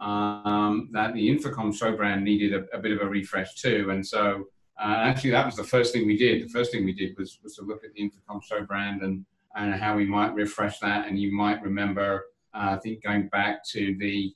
um, 0.00 0.88
that 0.92 1.12
the 1.14 1.28
InfoComm 1.28 1.74
show 1.74 1.96
brand 1.96 2.24
needed 2.24 2.54
a, 2.54 2.76
a, 2.76 2.78
bit 2.80 2.92
of 2.92 3.00
a 3.00 3.06
refresh 3.06 3.54
too, 3.60 3.88
and 3.90 4.06
so 4.06 4.46
uh, 4.80 4.94
actually, 4.98 5.30
that 5.30 5.44
was 5.44 5.56
the 5.56 5.64
first 5.64 5.92
thing 5.92 6.06
we 6.06 6.16
did. 6.16 6.44
The 6.44 6.48
first 6.48 6.70
thing 6.70 6.84
we 6.84 6.92
did 6.92 7.18
was, 7.18 7.38
was 7.42 7.56
to 7.56 7.62
look 7.62 7.82
at 7.84 7.92
the 7.94 8.00
InfoComm 8.00 8.42
show 8.42 8.64
brand 8.64 9.02
and, 9.02 9.24
and 9.56 9.74
how 9.74 9.96
we 9.96 10.06
might 10.06 10.34
refresh 10.34 10.78
that. 10.78 11.08
And 11.08 11.18
you 11.18 11.32
might 11.32 11.60
remember, 11.62 12.26
uh, 12.54 12.70
I 12.70 12.78
think, 12.78 13.02
going 13.02 13.28
back 13.28 13.64
to 13.70 13.96
the, 13.98 14.32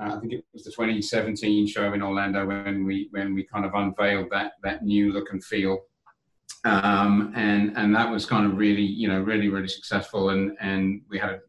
uh, 0.00 0.16
I 0.16 0.20
think 0.20 0.32
it 0.32 0.44
was 0.54 0.64
the 0.64 0.70
2017 0.70 1.66
show 1.66 1.92
in 1.92 2.02
Orlando 2.02 2.46
when 2.46 2.84
we 2.84 3.08
when 3.10 3.34
we 3.34 3.44
kind 3.44 3.66
of 3.66 3.74
unveiled 3.74 4.30
that 4.30 4.52
that 4.62 4.84
new 4.84 5.12
look 5.12 5.32
and 5.32 5.44
feel. 5.44 5.80
Um, 6.64 7.32
and 7.36 7.76
and 7.76 7.94
that 7.94 8.10
was 8.10 8.24
kind 8.24 8.46
of 8.46 8.56
really 8.56 8.82
you 8.82 9.06
know 9.06 9.20
really 9.20 9.48
really 9.48 9.68
successful 9.68 10.30
and 10.30 10.56
and 10.60 11.02
we 11.10 11.18
had 11.18 11.30
a, 11.30 11.40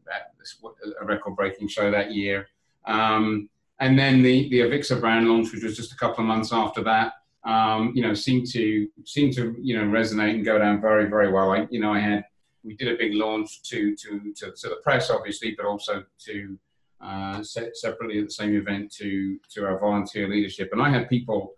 a 1.00 1.04
record 1.06 1.36
breaking 1.36 1.68
show 1.68 1.90
that 1.90 2.12
year 2.12 2.48
um, 2.84 3.48
and 3.80 3.98
then 3.98 4.22
the 4.22 4.50
the 4.50 4.60
Avixa 4.60 5.00
brand 5.00 5.26
launch 5.26 5.52
which 5.52 5.62
was 5.62 5.74
just 5.74 5.92
a 5.92 5.96
couple 5.96 6.20
of 6.20 6.28
months 6.28 6.52
after 6.52 6.82
that 6.82 7.14
um, 7.46 7.92
you 7.94 8.02
know, 8.02 8.12
seemed 8.12 8.50
to 8.52 8.88
seemed 9.04 9.32
to 9.34 9.56
you 9.60 9.78
know 9.78 9.84
resonate 9.84 10.34
and 10.34 10.44
go 10.44 10.58
down 10.58 10.80
very 10.80 11.08
very 11.08 11.32
well. 11.32 11.52
I, 11.52 11.66
you 11.70 11.80
know, 11.80 11.92
I 11.92 12.00
had 12.00 12.24
we 12.64 12.74
did 12.74 12.88
a 12.88 12.96
big 12.96 13.14
launch 13.14 13.62
to 13.70 13.94
to 13.94 14.32
to, 14.36 14.50
to 14.50 14.68
the 14.68 14.80
press, 14.82 15.10
obviously, 15.10 15.54
but 15.56 15.64
also 15.64 16.04
to 16.26 16.58
uh, 17.00 17.42
separately 17.42 18.18
at 18.18 18.26
the 18.26 18.32
same 18.32 18.56
event 18.56 18.92
to 18.94 19.38
to 19.54 19.64
our 19.64 19.78
volunteer 19.78 20.28
leadership. 20.28 20.70
And 20.72 20.82
I 20.82 20.90
had 20.90 21.08
people 21.08 21.54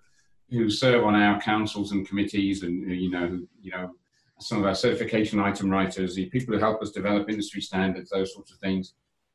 who 0.51 0.71
serve 0.71 1.05
on 1.05 1.15
our 1.15 1.41
councils 1.41 1.93
and 1.93 2.09
committees, 2.09 2.63
and 2.63 2.91
you 2.91 3.11
know, 3.11 3.41
you 3.61 3.71
know, 3.71 3.93
some 4.41 4.59
of 4.59 4.65
our 4.65 4.75
certification 4.75 5.41
item 5.41 5.71
writers, 5.71 6.15
the 6.15 6.27
people 6.27 6.55
who 6.55 6.61
help 6.61 6.83
us 6.83 6.91
develop 6.91 7.29
industry 7.29 7.61
standards, 7.61 8.11
those 8.11 8.33
sorts 8.33 8.53
of 8.53 8.59
things, 8.59 8.95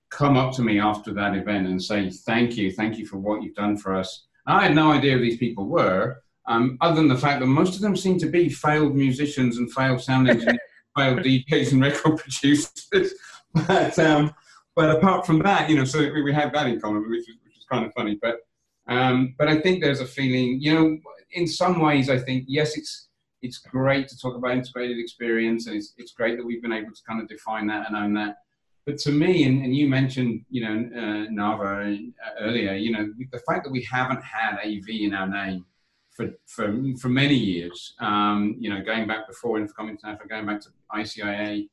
come 0.09 0.37
up 0.37 0.53
to 0.55 0.61
me 0.61 0.79
after 0.79 1.13
that 1.13 1.35
event 1.35 1.67
and 1.67 1.81
say, 1.81 2.09
"Thank 2.09 2.57
you, 2.57 2.71
thank 2.71 2.97
you 2.97 3.05
for 3.05 3.17
what 3.17 3.43
you've 3.43 3.55
done 3.55 3.77
for 3.77 3.95
us." 3.95 4.27
I 4.45 4.63
had 4.63 4.75
no 4.75 4.91
idea 4.91 5.13
who 5.13 5.21
these 5.21 5.37
people 5.37 5.67
were, 5.67 6.23
um, 6.47 6.77
other 6.81 6.95
than 6.95 7.07
the 7.07 7.17
fact 7.17 7.39
that 7.39 7.47
most 7.47 7.75
of 7.75 7.81
them 7.81 7.95
seem 7.95 8.17
to 8.19 8.27
be 8.27 8.49
failed 8.49 8.95
musicians 8.95 9.57
and 9.57 9.71
failed 9.71 10.01
sound 10.01 10.29
engineers, 10.29 10.59
failed 10.97 11.19
DJs 11.19 11.71
and 11.71 11.81
record 11.81 12.17
producers. 12.17 12.89
but, 13.67 13.97
um, 13.99 14.33
but 14.75 14.89
apart 14.89 15.25
from 15.25 15.39
that, 15.39 15.69
you 15.69 15.75
know, 15.75 15.85
so 15.85 15.99
we, 15.99 16.21
we 16.21 16.33
have 16.33 16.51
that 16.53 16.67
in 16.67 16.81
common, 16.81 17.09
which 17.09 17.29
is, 17.29 17.35
which 17.45 17.57
is 17.57 17.65
kind 17.71 17.85
of 17.85 17.93
funny. 17.93 18.17
But 18.21 18.39
um, 18.87 19.35
but 19.37 19.47
I 19.47 19.59
think 19.59 19.81
there's 19.81 20.01
a 20.01 20.05
feeling, 20.05 20.59
you 20.61 20.73
know, 20.73 20.97
in 21.31 21.47
some 21.47 21.79
ways, 21.79 22.09
I 22.09 22.17
think 22.17 22.45
yes, 22.47 22.77
it's 22.77 23.07
it's 23.41 23.57
great 23.57 24.07
to 24.07 24.17
talk 24.17 24.35
about 24.35 24.51
integrated 24.51 24.97
experience, 24.99 25.67
and 25.67 25.75
it's 25.75 25.93
it's 25.97 26.11
great 26.11 26.37
that 26.37 26.45
we've 26.45 26.61
been 26.61 26.73
able 26.73 26.91
to 26.91 27.03
kind 27.07 27.21
of 27.21 27.27
define 27.27 27.67
that 27.67 27.87
and 27.87 27.95
own 27.95 28.13
that. 28.15 28.37
But 28.85 28.97
to 28.99 29.11
me, 29.11 29.45
and, 29.45 29.63
and 29.63 29.75
you 29.75 29.87
mentioned, 29.87 30.45
you 30.49 30.61
know, 30.65 30.89
uh, 30.93 31.27
Nava 31.29 31.95
uh, 31.95 32.29
earlier, 32.39 32.73
you 32.73 32.91
know, 32.91 33.13
the 33.31 33.39
fact 33.39 33.63
that 33.63 33.71
we 33.71 33.81
haven't 33.83 34.21
had 34.21 34.57
AV 34.57 34.89
in 34.89 35.13
our 35.13 35.27
name 35.27 35.65
for, 36.11 36.31
for, 36.45 36.75
for 36.99 37.07
many 37.07 37.35
years, 37.35 37.93
um, 37.99 38.55
you 38.59 38.69
know, 38.69 38.83
going 38.83 39.07
back 39.07 39.25
before 39.27 39.57
InfoComm 39.57 39.89
International, 39.89 40.27
going 40.27 40.45
back 40.45 40.59
to 40.61 40.69
ICIA, 40.93 41.67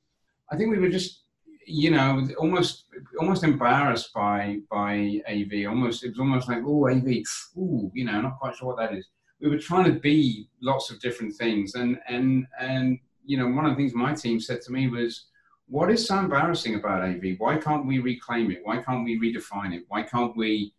I 0.52 0.56
think 0.56 0.70
we 0.70 0.78
were 0.78 0.88
just, 0.88 1.22
you 1.70 1.90
know, 1.90 2.28
almost 2.38 2.84
almost 3.18 3.44
embarrassed 3.44 4.12
by 4.12 4.58
by 4.70 5.20
AV. 5.28 5.66
Almost 5.68 6.04
it 6.04 6.10
was 6.10 6.18
almost 6.18 6.48
like, 6.48 6.62
oh, 6.64 6.88
AV, 6.88 7.22
ooh, 7.56 7.90
you 7.94 8.04
know, 8.04 8.20
not 8.20 8.38
quite 8.38 8.56
sure 8.56 8.68
what 8.68 8.78
that 8.78 8.94
is. 8.94 9.06
we 9.40 9.48
were 9.48 9.58
trying 9.58 9.92
to 9.92 9.98
be 9.98 10.48
lots 10.60 10.90
of 10.90 11.00
different 11.00 11.34
things. 11.36 11.74
And 11.74 11.98
and 12.08 12.46
and 12.60 12.98
you 13.24 13.36
know, 13.38 13.48
one 13.48 13.66
of 13.66 13.72
the 13.72 13.76
things 13.76 13.94
my 13.94 14.14
team 14.14 14.40
said 14.40 14.60
to 14.62 14.72
me 14.72 14.88
was, 14.88 15.26
"What 15.68 15.90
is 15.90 16.06
so 16.06 16.18
embarrassing 16.18 16.74
about 16.74 17.02
AV? 17.02 17.36
Why 17.38 17.56
can't 17.56 17.86
we 17.86 17.98
reclaim 17.98 18.50
it? 18.50 18.60
Why 18.64 18.78
can't 18.82 19.04
we 19.04 19.18
redefine 19.18 19.74
it? 19.74 19.84
Why 19.88 20.02
can't 20.02 20.36
we?" 20.36 20.74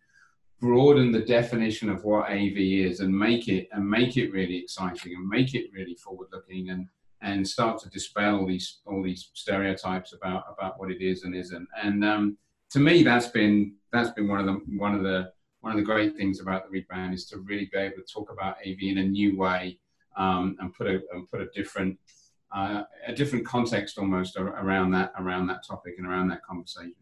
broaden 0.60 1.12
the 1.12 1.22
definition 1.22 1.90
of 1.90 2.04
what 2.04 2.30
AV 2.30 2.56
is 2.56 3.00
and 3.00 3.12
make 3.12 3.48
it 3.48 3.68
and 3.72 3.90
make 3.90 4.16
it 4.16 4.32
really 4.32 4.58
exciting 4.58 5.16
and 5.16 5.28
make 5.28 5.56
it 5.56 5.74
really 5.74 5.96
forward 5.96 6.28
looking 6.32 6.70
and 6.70 6.88
and 7.22 7.48
start 7.48 7.80
to 7.80 7.90
dispel 7.90 8.40
all 8.40 8.48
these 8.48 8.80
all 8.86 9.04
these 9.04 9.30
stereotypes 9.34 10.14
about 10.14 10.46
about 10.52 10.80
what 10.80 10.92
it 10.92 11.02
is 11.02 11.24
and 11.24 11.36
isn't. 11.36 11.68
And 11.82 12.04
um, 12.04 12.38
to 12.72 12.80
me, 12.80 13.04
that's 13.04 13.28
been 13.28 13.76
that's 13.92 14.12
been 14.12 14.28
one 14.28 14.40
of 14.40 14.46
the 14.46 14.62
one 14.78 14.96
of 14.96 15.04
the 15.04 15.32
one 15.62 15.72
of 15.72 15.78
the 15.78 15.86
great 15.86 16.16
things 16.16 16.40
about 16.40 16.70
the 16.70 16.82
rebrand 16.82 17.14
is 17.14 17.26
to 17.28 17.38
really 17.40 17.70
be 17.72 17.78
able 17.78 17.98
to 17.98 18.14
talk 18.14 18.32
about 18.32 18.56
AV 18.66 18.78
in 18.82 18.98
a 18.98 19.04
new 19.04 19.38
way 19.38 19.80
um, 20.18 20.56
and 20.60 20.74
put 20.74 20.88
a 20.88 21.02
and 21.14 21.30
put 21.30 21.42
a 21.42 21.48
different 21.54 21.98
uh, 22.56 22.84
a 23.08 23.14
different 23.14 23.46
context 23.46 23.98
almost 23.98 24.36
around 24.38 24.92
that 24.92 25.14
around 25.20 25.48
that 25.48 25.66
topic 25.66 25.96
and 25.98 26.08
around 26.08 26.28
that 26.30 26.44
conversation. 26.44 26.96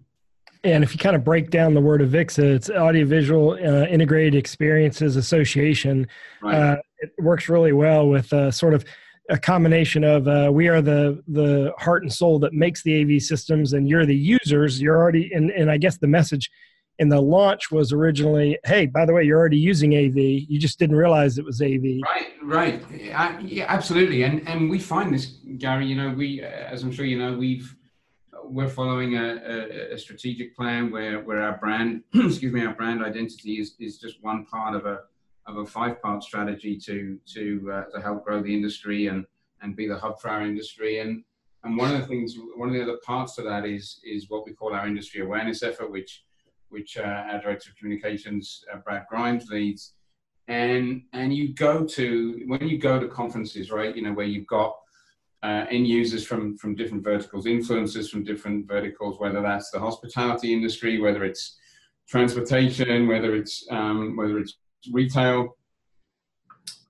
And 0.66 0.84
if 0.84 0.92
you 0.92 1.00
kind 1.00 1.16
of 1.16 1.24
break 1.24 1.52
down 1.52 1.74
the 1.74 1.80
word 1.80 2.02
AVIXA, 2.02 2.44
it's 2.56 2.70
Audiovisual 2.70 3.54
uh, 3.54 3.86
Integrated 3.88 4.36
Experiences 4.36 5.16
Association. 5.16 6.06
Right. 6.42 6.56
Uh, 6.56 6.78
it 6.98 7.14
works 7.18 7.48
really 7.48 7.72
well 7.72 8.10
with 8.10 8.34
uh, 8.34 8.52
sort 8.52 8.74
of 8.74 8.84
a 9.30 9.38
combination 9.38 10.04
of 10.04 10.28
uh, 10.28 10.50
we 10.52 10.68
are 10.68 10.82
the 10.82 11.22
the 11.28 11.74
heart 11.78 12.04
and 12.04 12.12
soul 12.12 12.40
that 12.40 12.54
makes 12.54 12.84
the 12.84 13.02
AV 13.02 13.22
systems, 13.22 13.74
and 13.74 13.88
you're 13.88 14.06
the 14.06 14.16
users. 14.16 14.82
You're 14.82 14.98
already, 14.98 15.32
and, 15.34 15.52
and 15.52 15.72
I 15.72 15.78
guess 15.78 15.98
the 15.98 16.08
message 16.08 16.50
in 16.98 17.08
the 17.10 17.22
launch 17.22 17.72
was 17.72 17.94
originally, 17.94 18.60
hey, 18.66 18.86
by 18.86 19.06
the 19.06 19.14
way, 19.14 19.24
you're 19.24 19.40
already 19.40 19.58
using 19.58 19.96
AV. 19.96 20.18
You 20.18 20.60
just 20.60 20.80
didn't 20.80 20.98
realize 20.98 21.38
it 21.38 21.46
was 21.46 21.62
AV. 21.62 22.02
Right, 22.04 22.34
right, 22.44 22.84
yeah, 22.92 23.66
absolutely. 23.68 24.24
And 24.24 24.48
and 24.48 24.70
we 24.70 24.80
find 24.80 25.14
this, 25.14 25.38
Gary. 25.58 25.86
You 25.86 25.96
know, 25.96 26.10
we, 26.10 26.42
as 26.42 26.84
I'm 26.84 26.92
sure 26.92 27.06
you 27.06 27.18
know, 27.18 27.38
we've 27.38 27.76
we're 28.44 28.70
following 28.70 29.16
a, 29.16 29.36
a, 29.36 29.94
a, 29.94 29.98
strategic 29.98 30.56
plan 30.56 30.90
where, 30.90 31.20
where 31.20 31.40
our 31.42 31.58
brand, 31.58 32.02
excuse 32.16 32.52
me, 32.52 32.66
our 32.66 32.74
brand 32.74 33.04
identity 33.04 33.60
is, 33.60 33.76
is 33.80 34.00
just 34.00 34.24
one 34.24 34.44
part 34.46 34.76
of 34.76 34.88
a 34.88 35.02
of 35.50 35.58
a 35.58 35.66
five 35.66 36.02
part 36.02 36.24
strategy 36.24 36.78
to 36.78 37.18
to 37.34 37.72
uh, 37.74 37.84
to 37.94 38.02
help 38.02 38.24
grow 38.26 38.42
the 38.42 38.54
industry 38.54 39.08
and 39.08 39.26
and 39.62 39.76
be 39.76 39.88
the 39.88 39.98
hub 39.98 40.20
for 40.20 40.30
our 40.30 40.42
industry. 40.42 41.00
And 41.00 41.24
and 41.64 41.76
one 41.78 41.94
of 41.94 42.00
the 42.00 42.08
things, 42.08 42.38
one 42.56 42.70
of 42.70 42.76
the 42.76 42.82
other 42.82 43.00
parts 43.06 43.36
to 43.36 43.42
that 43.44 43.66
is 43.66 44.00
is 44.04 44.30
what 44.30 44.46
we 44.46 44.54
call 44.54 44.74
our 44.74 44.88
industry 44.88 45.22
awareness 45.22 45.64
effort, 45.64 45.92
which 45.92 46.24
which 46.70 46.98
uh, 46.98 47.02
our 47.02 47.42
director 47.42 47.72
of 47.72 47.78
communications, 47.78 48.64
uh, 48.72 48.78
Brad 48.78 49.06
Grimes, 49.10 49.48
leads. 49.50 49.94
And 50.48 51.04
and 51.14 51.34
you 51.34 51.54
go 51.54 51.86
to 51.86 52.44
when 52.48 52.68
you 52.68 52.78
go 52.78 53.00
to 53.00 53.08
conferences, 53.08 53.72
right? 53.72 53.96
You 53.96 54.04
know 54.04 54.14
where 54.14 54.26
you've 54.26 54.48
got 54.48 54.76
uh, 55.44 55.66
end 55.70 55.88
users 55.88 56.26
from 56.26 56.58
from 56.58 56.76
different 56.76 57.04
verticals, 57.04 57.46
influencers 57.46 58.10
from 58.10 58.24
different 58.24 58.68
verticals, 58.68 59.20
whether 59.20 59.42
that's 59.42 59.70
the 59.72 59.80
hospitality 59.80 60.54
industry, 60.54 61.00
whether 61.00 61.24
it's 61.24 61.58
transportation, 62.08 63.08
whether 63.08 63.36
it's 63.36 63.66
um, 63.70 64.16
whether 64.16 64.40
it's 64.40 64.56
retail, 64.92 65.58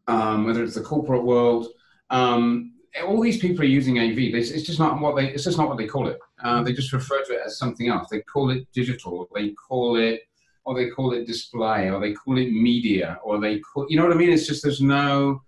um, 0.07 0.45
whether 0.45 0.63
it's 0.63 0.75
the 0.75 0.81
corporate 0.81 1.23
world. 1.23 1.67
Um, 2.09 2.73
all 3.05 3.21
these 3.21 3.39
people 3.39 3.61
are 3.61 3.67
using 3.67 3.99
AV. 3.99 4.17
It's 4.33 4.63
just 4.63 4.79
not 4.79 4.99
what 4.99 5.15
they. 5.15 5.31
It's 5.31 5.43
just 5.43 5.57
not 5.57 5.69
what 5.69 5.77
they 5.77 5.87
call 5.87 6.07
it. 6.07 6.19
Uh, 6.43 6.63
they 6.63 6.73
just 6.73 6.91
refer 6.91 7.23
to 7.23 7.33
it 7.33 7.41
as 7.45 7.57
something 7.57 7.87
else. 7.87 8.09
They 8.09 8.21
call 8.21 8.49
it 8.49 8.67
digital. 8.73 9.29
They 9.33 9.51
call 9.51 9.97
it, 9.97 10.21
or 10.65 10.75
they 10.75 10.89
call 10.89 11.13
it 11.13 11.27
display, 11.27 11.89
or 11.89 11.99
they 11.99 12.13
call 12.13 12.37
it 12.37 12.51
media, 12.51 13.19
or 13.23 13.39
they 13.39 13.59
call. 13.59 13.85
You 13.89 13.97
know 13.97 14.03
what 14.03 14.13
I 14.13 14.17
mean? 14.17 14.31
It's 14.31 14.47
just 14.47 14.63
there's 14.63 14.81
no 14.81 15.41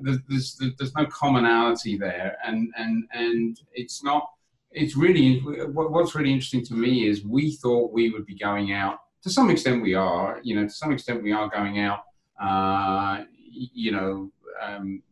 there's, 0.00 0.58
there's 0.78 0.94
no 0.94 1.06
commonality 1.06 1.96
there, 1.96 2.36
and 2.44 2.72
and 2.76 3.04
and 3.12 3.60
it's 3.72 4.02
not. 4.02 4.28
It's 4.72 4.96
really 4.96 5.38
what's 5.40 6.14
really 6.14 6.32
interesting 6.32 6.64
to 6.66 6.74
me 6.74 7.06
is 7.06 7.24
we 7.24 7.52
thought 7.56 7.92
we 7.92 8.10
would 8.10 8.24
be 8.24 8.34
going 8.34 8.72
out 8.72 9.00
to 9.22 9.30
some 9.30 9.50
extent. 9.50 9.82
We 9.82 9.94
are, 9.94 10.40
you 10.42 10.56
know, 10.56 10.64
to 10.64 10.70
some 10.70 10.92
extent 10.92 11.22
we 11.22 11.32
are 11.32 11.48
going 11.48 11.80
out. 11.80 12.00
Uh, 12.40 13.24
you 13.50 13.92
know, 13.92 14.30
um, 14.60 15.02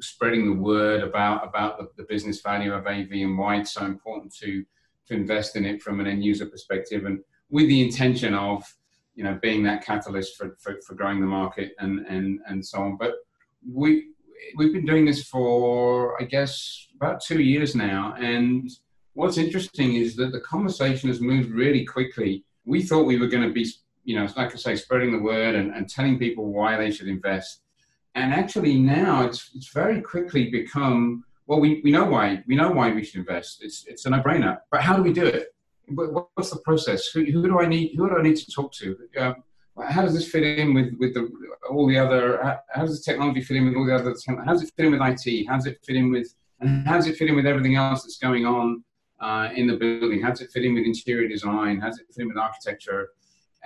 spreading 0.00 0.46
the 0.46 0.60
word 0.60 1.02
about 1.02 1.46
about 1.46 1.78
the, 1.78 1.88
the, 1.96 2.02
business 2.04 2.40
value 2.40 2.72
of 2.72 2.86
AV 2.86 3.10
and 3.12 3.38
why 3.38 3.56
it's 3.56 3.72
so 3.72 3.84
important 3.84 4.34
to 4.36 4.64
to 5.06 5.14
invest 5.14 5.56
in 5.56 5.64
it 5.64 5.82
from 5.82 6.00
an 6.00 6.06
end 6.06 6.24
user 6.24 6.46
perspective, 6.46 7.04
and 7.04 7.20
with 7.50 7.68
the 7.68 7.82
intention 7.82 8.34
of 8.34 8.64
you 9.14 9.24
know 9.24 9.38
being 9.40 9.62
that 9.62 9.84
catalyst 9.84 10.36
for, 10.36 10.56
for, 10.60 10.80
for 10.86 10.94
growing 10.94 11.20
the 11.20 11.26
market 11.26 11.72
and 11.78 12.06
and 12.06 12.40
and 12.46 12.64
so 12.64 12.80
on. 12.80 12.96
But 12.96 13.14
we 13.66 14.14
we've 14.56 14.72
been 14.72 14.86
doing 14.86 15.04
this 15.04 15.24
for, 15.24 16.20
I 16.20 16.24
guess, 16.24 16.88
about 16.96 17.20
two 17.20 17.42
years 17.42 17.74
now. 17.74 18.14
And 18.18 18.70
what's 19.14 19.38
interesting 19.38 19.94
is 19.94 20.16
that 20.16 20.32
the 20.32 20.40
conversation 20.40 21.08
has 21.08 21.20
moved 21.20 21.50
really 21.50 21.84
quickly. 21.84 22.44
We 22.64 22.82
thought 22.82 23.04
we 23.04 23.18
were 23.18 23.26
going 23.26 23.46
to 23.46 23.52
be, 23.52 23.68
you 24.04 24.16
know, 24.16 24.28
like 24.36 24.52
I 24.52 24.56
say, 24.56 24.76
spreading 24.76 25.12
the 25.12 25.18
word 25.18 25.54
and, 25.54 25.74
and 25.74 25.88
telling 25.88 26.18
people 26.18 26.52
why 26.52 26.76
they 26.76 26.90
should 26.90 27.08
invest. 27.08 27.60
And 28.14 28.32
actually 28.32 28.78
now 28.78 29.24
it's, 29.24 29.50
it's 29.54 29.68
very 29.72 30.00
quickly 30.00 30.50
become, 30.50 31.24
well, 31.46 31.60
we, 31.60 31.80
we 31.82 31.90
know 31.90 32.04
why, 32.04 32.42
we 32.46 32.56
know 32.56 32.70
why 32.70 32.92
we 32.92 33.04
should 33.04 33.20
invest. 33.20 33.62
It's, 33.62 33.84
it's 33.86 34.06
a 34.06 34.10
no 34.10 34.20
brainer, 34.20 34.58
but 34.70 34.80
how 34.80 34.96
do 34.96 35.02
we 35.02 35.12
do 35.12 35.26
it? 35.26 35.48
What's 35.88 36.50
the 36.50 36.60
process? 36.60 37.08
Who, 37.08 37.24
who 37.24 37.42
do 37.42 37.60
I 37.60 37.66
need, 37.66 37.94
who 37.96 38.08
do 38.08 38.16
I 38.16 38.22
need 38.22 38.36
to 38.36 38.50
talk 38.50 38.72
to? 38.74 38.96
Um, 39.18 39.34
how 39.88 40.02
does 40.02 40.14
this 40.14 40.30
fit 40.30 40.44
in 40.44 40.72
with, 40.72 40.94
with 40.98 41.14
the, 41.14 41.28
all 41.68 41.88
the 41.88 41.98
other, 41.98 42.40
how, 42.42 42.60
how 42.72 42.86
does 42.86 43.02
the 43.02 43.10
technology 43.10 43.42
fit 43.42 43.56
in 43.56 43.66
with 43.66 43.74
all 43.74 43.84
the 43.84 43.94
other, 43.94 44.14
how 44.26 44.52
does 44.52 44.62
it 44.62 44.72
fit 44.76 44.86
in 44.86 44.92
with 44.92 45.00
IT? 45.02 45.46
How 45.48 45.56
does 45.56 45.66
it 45.66 45.78
fit 45.84 45.96
in 45.96 46.12
with, 46.12 46.34
and 46.60 46.86
how 46.86 46.94
does 46.94 47.08
it 47.08 47.16
fit 47.16 47.28
in 47.28 47.36
with 47.36 47.46
everything 47.46 47.74
else 47.74 48.02
that's 48.02 48.18
going 48.18 48.46
on 48.46 48.84
uh, 49.20 49.48
in 49.54 49.66
the 49.66 49.76
building? 49.76 50.22
How 50.22 50.30
does 50.30 50.40
it 50.40 50.50
fit 50.50 50.64
in 50.64 50.74
with 50.74 50.84
interior 50.84 51.28
design? 51.28 51.80
How 51.80 51.88
does 51.88 51.98
it 51.98 52.06
fit 52.06 52.22
in 52.22 52.28
with 52.28 52.36
architecture? 52.36 53.10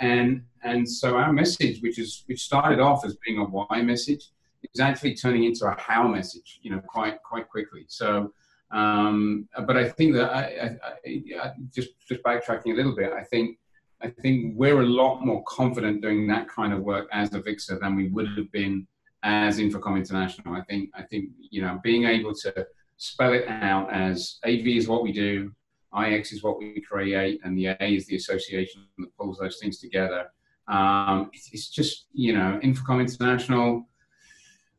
And, 0.01 0.43
and 0.63 0.89
so 0.89 1.17
our 1.17 1.33
message, 1.33 1.83
which 1.83 1.99
is, 1.99 2.25
which 2.27 2.41
started 2.41 2.81
off 2.81 3.05
as 3.05 3.17
being 3.27 3.39
a 3.39 3.45
why 3.45 3.83
message, 3.83 4.31
is 4.75 4.81
actually 4.81 5.15
turning 5.15 5.45
into 5.45 5.67
a 5.67 5.75
how 5.79 6.07
message, 6.07 6.61
you 6.63 6.71
know, 6.71 6.81
quite, 6.87 7.23
quite 7.23 7.49
quickly. 7.49 7.85
So, 7.89 8.33
um, 8.71 9.49
but 9.67 9.77
I 9.77 9.89
think 9.89 10.15
that 10.15 10.31
I, 10.31 10.79
I, 11.07 11.23
I, 11.43 11.53
just, 11.75 11.91
just 12.07 12.23
backtracking 12.23 12.73
a 12.73 12.77
little 12.77 12.95
bit, 12.95 13.13
I 13.13 13.25
think 13.25 13.59
I 14.01 14.09
think 14.09 14.55
we're 14.57 14.81
a 14.81 14.87
lot 14.87 15.25
more 15.25 15.43
confident 15.45 16.03
doing 16.03 16.27
that 16.29 16.49
kind 16.49 16.73
of 16.73 16.81
work 16.81 17.09
as 17.13 17.31
AVIXA 17.31 17.81
than 17.81 17.97
we 17.97 18.09
would 18.09 18.29
have 18.37 18.51
been 18.53 18.87
as 19.23 19.59
InfoComm 19.59 19.97
International. 19.97 20.55
I 20.55 20.63
think 20.63 20.91
I 20.95 21.03
think 21.03 21.31
you 21.51 21.63
know 21.63 21.81
being 21.83 22.05
able 22.05 22.35
to 22.35 22.67
spell 22.99 23.33
it 23.33 23.49
out 23.49 23.93
as 23.93 24.39
AV 24.45 24.67
is 24.67 24.89
what 24.89 25.03
we 25.03 25.13
do, 25.13 25.51
IX 25.99 26.33
is 26.33 26.43
what 26.43 26.59
we 26.59 26.81
create, 26.81 27.41
and 27.45 27.57
the 27.57 27.67
A 27.67 27.95
is 27.95 28.07
the 28.07 28.17
association 28.17 28.83
that 28.99 29.17
pulls 29.17 29.39
those 29.39 29.59
things 29.59 29.79
together. 29.79 30.27
Um, 30.67 31.31
it's 31.33 31.71
just 31.71 32.07
you 32.13 32.35
know 32.35 32.61
InfoComm 32.63 33.01
International. 33.01 33.89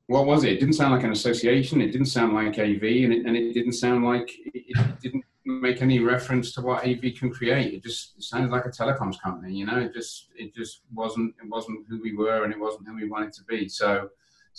What 0.05 0.25
was 0.25 0.43
it? 0.43 0.53
It 0.53 0.59
didn't 0.59 0.73
sound 0.73 0.93
like 0.93 1.03
an 1.03 1.11
association. 1.11 1.81
It 1.81 1.91
didn't 1.91 2.07
sound 2.07 2.33
like 2.33 2.59
AV, 2.59 2.83
and 2.83 3.13
it, 3.13 3.25
and 3.25 3.35
it 3.35 3.53
didn't 3.53 3.73
sound 3.73 4.05
like 4.05 4.29
it, 4.53 4.63
it 4.67 4.99
didn't 5.01 5.23
make 5.45 5.81
any 5.81 5.99
reference 5.99 6.51
to 6.53 6.61
what 6.61 6.85
AV 6.85 7.15
can 7.17 7.31
create. 7.31 7.73
It 7.73 7.83
just 7.83 8.21
sounded 8.21 8.51
like 8.51 8.65
a 8.65 8.69
telecoms 8.69 9.19
company, 9.19 9.55
you 9.55 9.65
know. 9.65 9.79
It 9.79 9.93
just 9.93 10.27
it 10.35 10.53
just 10.53 10.81
wasn't 10.93 11.33
it 11.43 11.49
wasn't 11.49 11.85
who 11.89 11.99
we 12.01 12.15
were, 12.15 12.43
and 12.43 12.53
it 12.53 12.59
wasn't 12.59 12.87
who 12.87 12.95
we 12.95 13.09
wanted 13.09 13.33
to 13.33 13.43
be. 13.45 13.67
So 13.67 14.09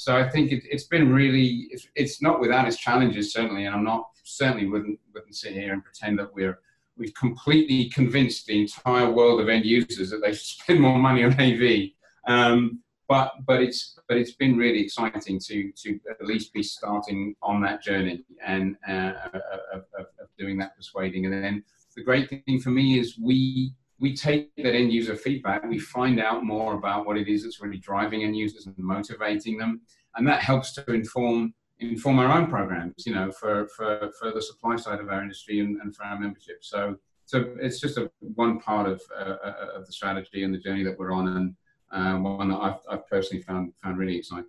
so 0.01 0.17
I 0.17 0.27
think 0.31 0.51
it, 0.51 0.65
has 0.73 0.85
been 0.85 1.13
really 1.13 1.69
it's, 1.71 1.87
it's 1.95 2.23
not 2.23 2.41
without 2.41 2.67
its 2.67 2.79
challenges 2.79 3.35
certainly, 3.35 3.67
and 3.67 3.75
I'm 3.75 3.85
not 3.85 4.09
certainly 4.25 4.67
wouldn't 4.67 4.99
wouldn't 5.13 5.37
sit 5.37 5.53
here 5.53 5.75
and 5.75 5.85
pretend 5.85 6.19
that 6.19 6.35
we're 6.35 6.59
we've 6.97 7.13
completely 7.13 7.91
convinced 7.91 8.47
the 8.47 8.63
entire 8.63 9.11
world 9.11 9.43
of 9.43 9.51
end 9.51 9.67
users 9.67 10.09
that 10.09 10.23
they 10.23 10.33
should 10.33 10.47
spend 10.63 10.81
more 10.81 10.99
money 10.99 11.23
on 11.23 11.39
AV. 11.39 11.91
Um, 12.27 12.81
but 13.11 13.33
but 13.47 13.61
it's 13.61 13.99
but 14.09 14.17
it's 14.17 14.33
been 14.33 14.57
really 14.57 14.81
exciting 14.81 15.39
to 15.39 15.71
to 15.71 16.01
at 16.09 16.25
least 16.25 16.55
be 16.55 16.63
starting 16.63 17.37
on 17.43 17.61
that 17.61 17.83
journey 17.83 18.25
and 18.43 18.77
uh, 18.89 19.13
of, 19.35 19.43
of, 19.75 19.85
of, 19.99 20.29
doing 20.39 20.57
that 20.57 20.75
persuading. 20.79 21.27
And 21.27 21.45
then 21.45 21.63
the 21.95 22.03
great 22.03 22.31
thing 22.31 22.59
for 22.59 22.71
me 22.71 22.99
is 22.99 23.19
we 23.19 23.75
we 24.01 24.17
take 24.17 24.51
that 24.57 24.75
end 24.75 24.93
user 24.93 25.15
feedback, 25.15 25.63
we 25.65 25.79
find 25.79 26.19
out 26.19 26.45
more 26.45 26.75
about 26.75 27.07
what 27.07 27.19
it 27.19 27.29
is 27.29 27.45
that's 27.45 27.61
really 27.61 27.79
driving 27.79 28.25
end 28.25 28.37
users 28.37 28.67
and 28.67 28.77
motivating 28.79 29.59
them, 29.59 29.83
and 30.17 30.27
that 30.27 30.41
helps 30.41 30.73
to 30.75 30.93
inform 30.93 31.55
inform 31.79 32.19
our 32.19 32.37
own 32.37 32.47
programs, 32.47 33.07
you 33.07 33.15
know, 33.15 33.31
for 33.31 33.69
for, 33.69 34.11
for 34.19 34.33
the 34.33 34.43
supply 34.43 34.77
side 34.77 35.01
of 35.01 35.09
our 35.09 35.23
industry 35.23 35.61
and, 35.61 35.81
and 35.81 35.95
for 35.95 36.05
our 36.05 36.19
membership. 36.19 36.59
So 36.63 36.97
so 37.27 37.55
it's 37.61 37.79
just 37.79 37.99
a 37.99 38.11
one 38.21 38.59
part 38.59 38.89
of 38.89 39.01
uh, 39.17 39.37
uh 39.45 39.67
of 39.77 39.87
the 39.87 39.93
strategy 39.93 40.43
and 40.45 40.53
the 40.53 40.59
journey 40.59 40.83
that 40.85 40.99
we're 40.99 41.13
on 41.13 41.29
and 41.29 41.55
um, 41.93 42.23
one 42.23 42.49
that 42.49 42.59
I've, 42.59 42.81
I've 42.89 43.07
personally 43.09 43.43
found 43.43 43.73
found 43.83 43.99
really 43.99 44.17
exciting. 44.17 44.47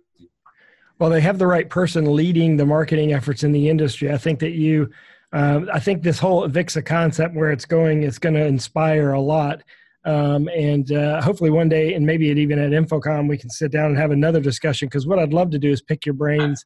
Well, 0.98 1.10
they 1.10 1.20
have 1.20 1.38
the 1.38 1.46
right 1.46 1.68
person 1.68 2.14
leading 2.14 2.56
the 2.56 2.66
marketing 2.66 3.12
efforts 3.12 3.42
in 3.42 3.52
the 3.52 3.68
industry. 3.68 4.12
I 4.12 4.18
think 4.18 4.38
that 4.38 4.52
you, 4.52 4.88
uh, 5.32 5.60
I 5.72 5.80
think 5.80 6.02
this 6.02 6.18
whole 6.18 6.46
AVIXA 6.46 6.84
concept 6.84 7.34
where 7.34 7.50
it's 7.50 7.64
going 7.64 8.02
is 8.02 8.18
going 8.18 8.34
to 8.34 8.44
inspire 8.44 9.12
a 9.12 9.20
lot 9.20 9.62
Um, 10.04 10.48
and 10.48 10.90
uh, 10.90 11.22
hopefully 11.22 11.50
one 11.50 11.68
day, 11.68 11.94
and 11.94 12.04
maybe 12.04 12.26
even 12.26 12.58
at 12.58 12.70
InfoComm, 12.70 13.28
we 13.28 13.38
can 13.38 13.50
sit 13.50 13.70
down 13.70 13.86
and 13.86 13.96
have 13.96 14.10
another 14.10 14.40
discussion. 14.40 14.88
Because 14.88 15.06
what 15.06 15.20
I'd 15.20 15.32
love 15.32 15.50
to 15.50 15.58
do 15.58 15.70
is 15.70 15.80
pick 15.80 16.04
your 16.04 16.14
brains 16.14 16.64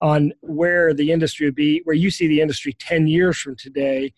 on 0.00 0.32
where 0.40 0.94
the 0.94 1.12
industry 1.12 1.46
would 1.46 1.54
be, 1.54 1.82
where 1.84 1.96
you 1.96 2.10
see 2.10 2.26
the 2.26 2.40
industry 2.40 2.72
10 2.72 3.06
years 3.06 3.36
from 3.38 3.56
today. 3.56 4.12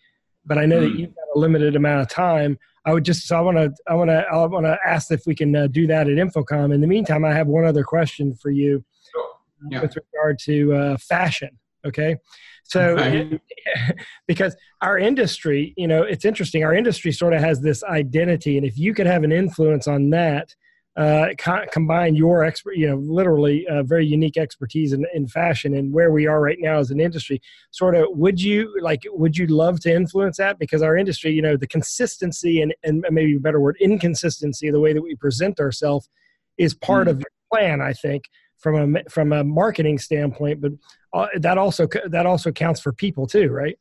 But 0.45 0.57
I 0.57 0.65
know 0.65 0.79
mm. 0.79 0.83
that 0.83 0.91
hmm. 0.91 0.99
you've 0.99 1.15
got 1.15 1.35
a 1.35 1.39
limited 1.39 1.75
amount 1.75 2.01
of 2.01 2.07
time. 2.07 2.57
I 2.85 2.93
would 2.93 3.03
just, 3.03 3.27
so 3.27 3.37
I 3.37 3.41
want 3.41 3.57
to, 3.57 3.71
I 3.87 3.93
want 3.93 4.09
to, 4.09 4.25
I 4.31 4.45
want 4.45 4.65
to 4.65 4.77
ask 4.85 5.11
if 5.11 5.23
we 5.27 5.35
can 5.35 5.55
uh, 5.55 5.67
do 5.67 5.85
that 5.87 6.07
at 6.07 6.15
InfoComm. 6.15 6.73
In 6.73 6.81
the 6.81 6.87
meantime, 6.87 7.25
I 7.25 7.33
have 7.33 7.47
one 7.47 7.65
other 7.65 7.83
question 7.83 8.33
for 8.35 8.49
you 8.49 8.83
sure. 9.11 9.29
yeah. 9.69 9.81
with 9.81 9.95
regard 9.97 10.39
to 10.45 10.73
uh, 10.73 10.97
fashion. 10.97 11.59
Okay. 11.85 12.17
So, 12.63 12.95
because 14.27 14.55
our 14.81 14.97
industry, 14.97 15.73
you 15.77 15.87
know, 15.87 16.03
it's 16.03 16.25
interesting. 16.25 16.63
Our 16.63 16.73
industry 16.73 17.11
sort 17.11 17.33
of 17.33 17.41
has 17.41 17.61
this 17.61 17.83
identity, 17.83 18.57
and 18.57 18.65
if 18.65 18.77
you 18.77 18.93
could 18.93 19.07
have 19.07 19.23
an 19.23 19.31
influence 19.31 19.87
on 19.87 20.09
that, 20.11 20.55
uh, 20.97 21.27
co- 21.37 21.65
combine 21.71 22.15
your 22.15 22.43
expert, 22.43 22.75
you 22.75 22.85
know, 22.87 22.97
literally 22.97 23.65
uh, 23.67 23.81
very 23.83 24.05
unique 24.05 24.35
expertise 24.35 24.91
in, 24.91 25.05
in 25.13 25.25
fashion 25.25 25.73
and 25.73 25.93
where 25.93 26.11
we 26.11 26.27
are 26.27 26.41
right 26.41 26.57
now 26.59 26.79
as 26.79 26.91
an 26.91 26.99
industry. 26.99 27.41
Sort 27.71 27.95
of, 27.95 28.07
would 28.11 28.41
you 28.41 28.77
like? 28.81 29.03
Would 29.09 29.37
you 29.37 29.47
love 29.47 29.79
to 29.81 29.93
influence 29.93 30.37
that? 30.37 30.59
Because 30.59 30.81
our 30.81 30.97
industry, 30.97 31.31
you 31.31 31.41
know, 31.41 31.55
the 31.55 31.67
consistency 31.67 32.61
and 32.61 32.73
and 32.83 33.05
maybe 33.09 33.35
a 33.35 33.39
better 33.39 33.61
word, 33.61 33.77
inconsistency 33.79 34.69
the 34.69 34.81
way 34.81 34.91
that 34.91 35.01
we 35.01 35.15
present 35.15 35.59
ourselves 35.59 36.09
is 36.57 36.73
part 36.73 37.07
mm. 37.07 37.11
of 37.11 37.19
your 37.19 37.31
plan. 37.51 37.79
I 37.79 37.93
think 37.93 38.25
from 38.57 38.95
a 38.95 39.09
from 39.09 39.31
a 39.31 39.45
marketing 39.45 39.97
standpoint, 39.97 40.61
but 40.61 40.71
uh, 41.13 41.27
that 41.35 41.57
also 41.57 41.87
that 42.09 42.25
also 42.25 42.51
counts 42.51 42.79
for 42.79 42.93
people 42.93 43.27
too, 43.27 43.49
right? 43.49 43.77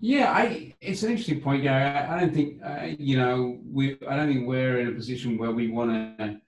Yeah, 0.00 0.32
I 0.32 0.74
it's 0.80 1.02
an 1.02 1.10
interesting 1.10 1.40
point, 1.40 1.62
Gary. 1.62 1.84
I, 1.84 2.16
I 2.16 2.20
don't 2.20 2.34
think 2.34 2.60
uh, 2.64 2.88
you 2.98 3.16
know 3.16 3.58
we. 3.70 3.98
I 4.08 4.16
don't 4.16 4.28
think 4.28 4.48
we're 4.48 4.80
in 4.80 4.88
a 4.88 4.92
position 4.92 5.36
where 5.36 5.50
we 5.50 5.68
want 5.68 6.18
to 6.18 6.40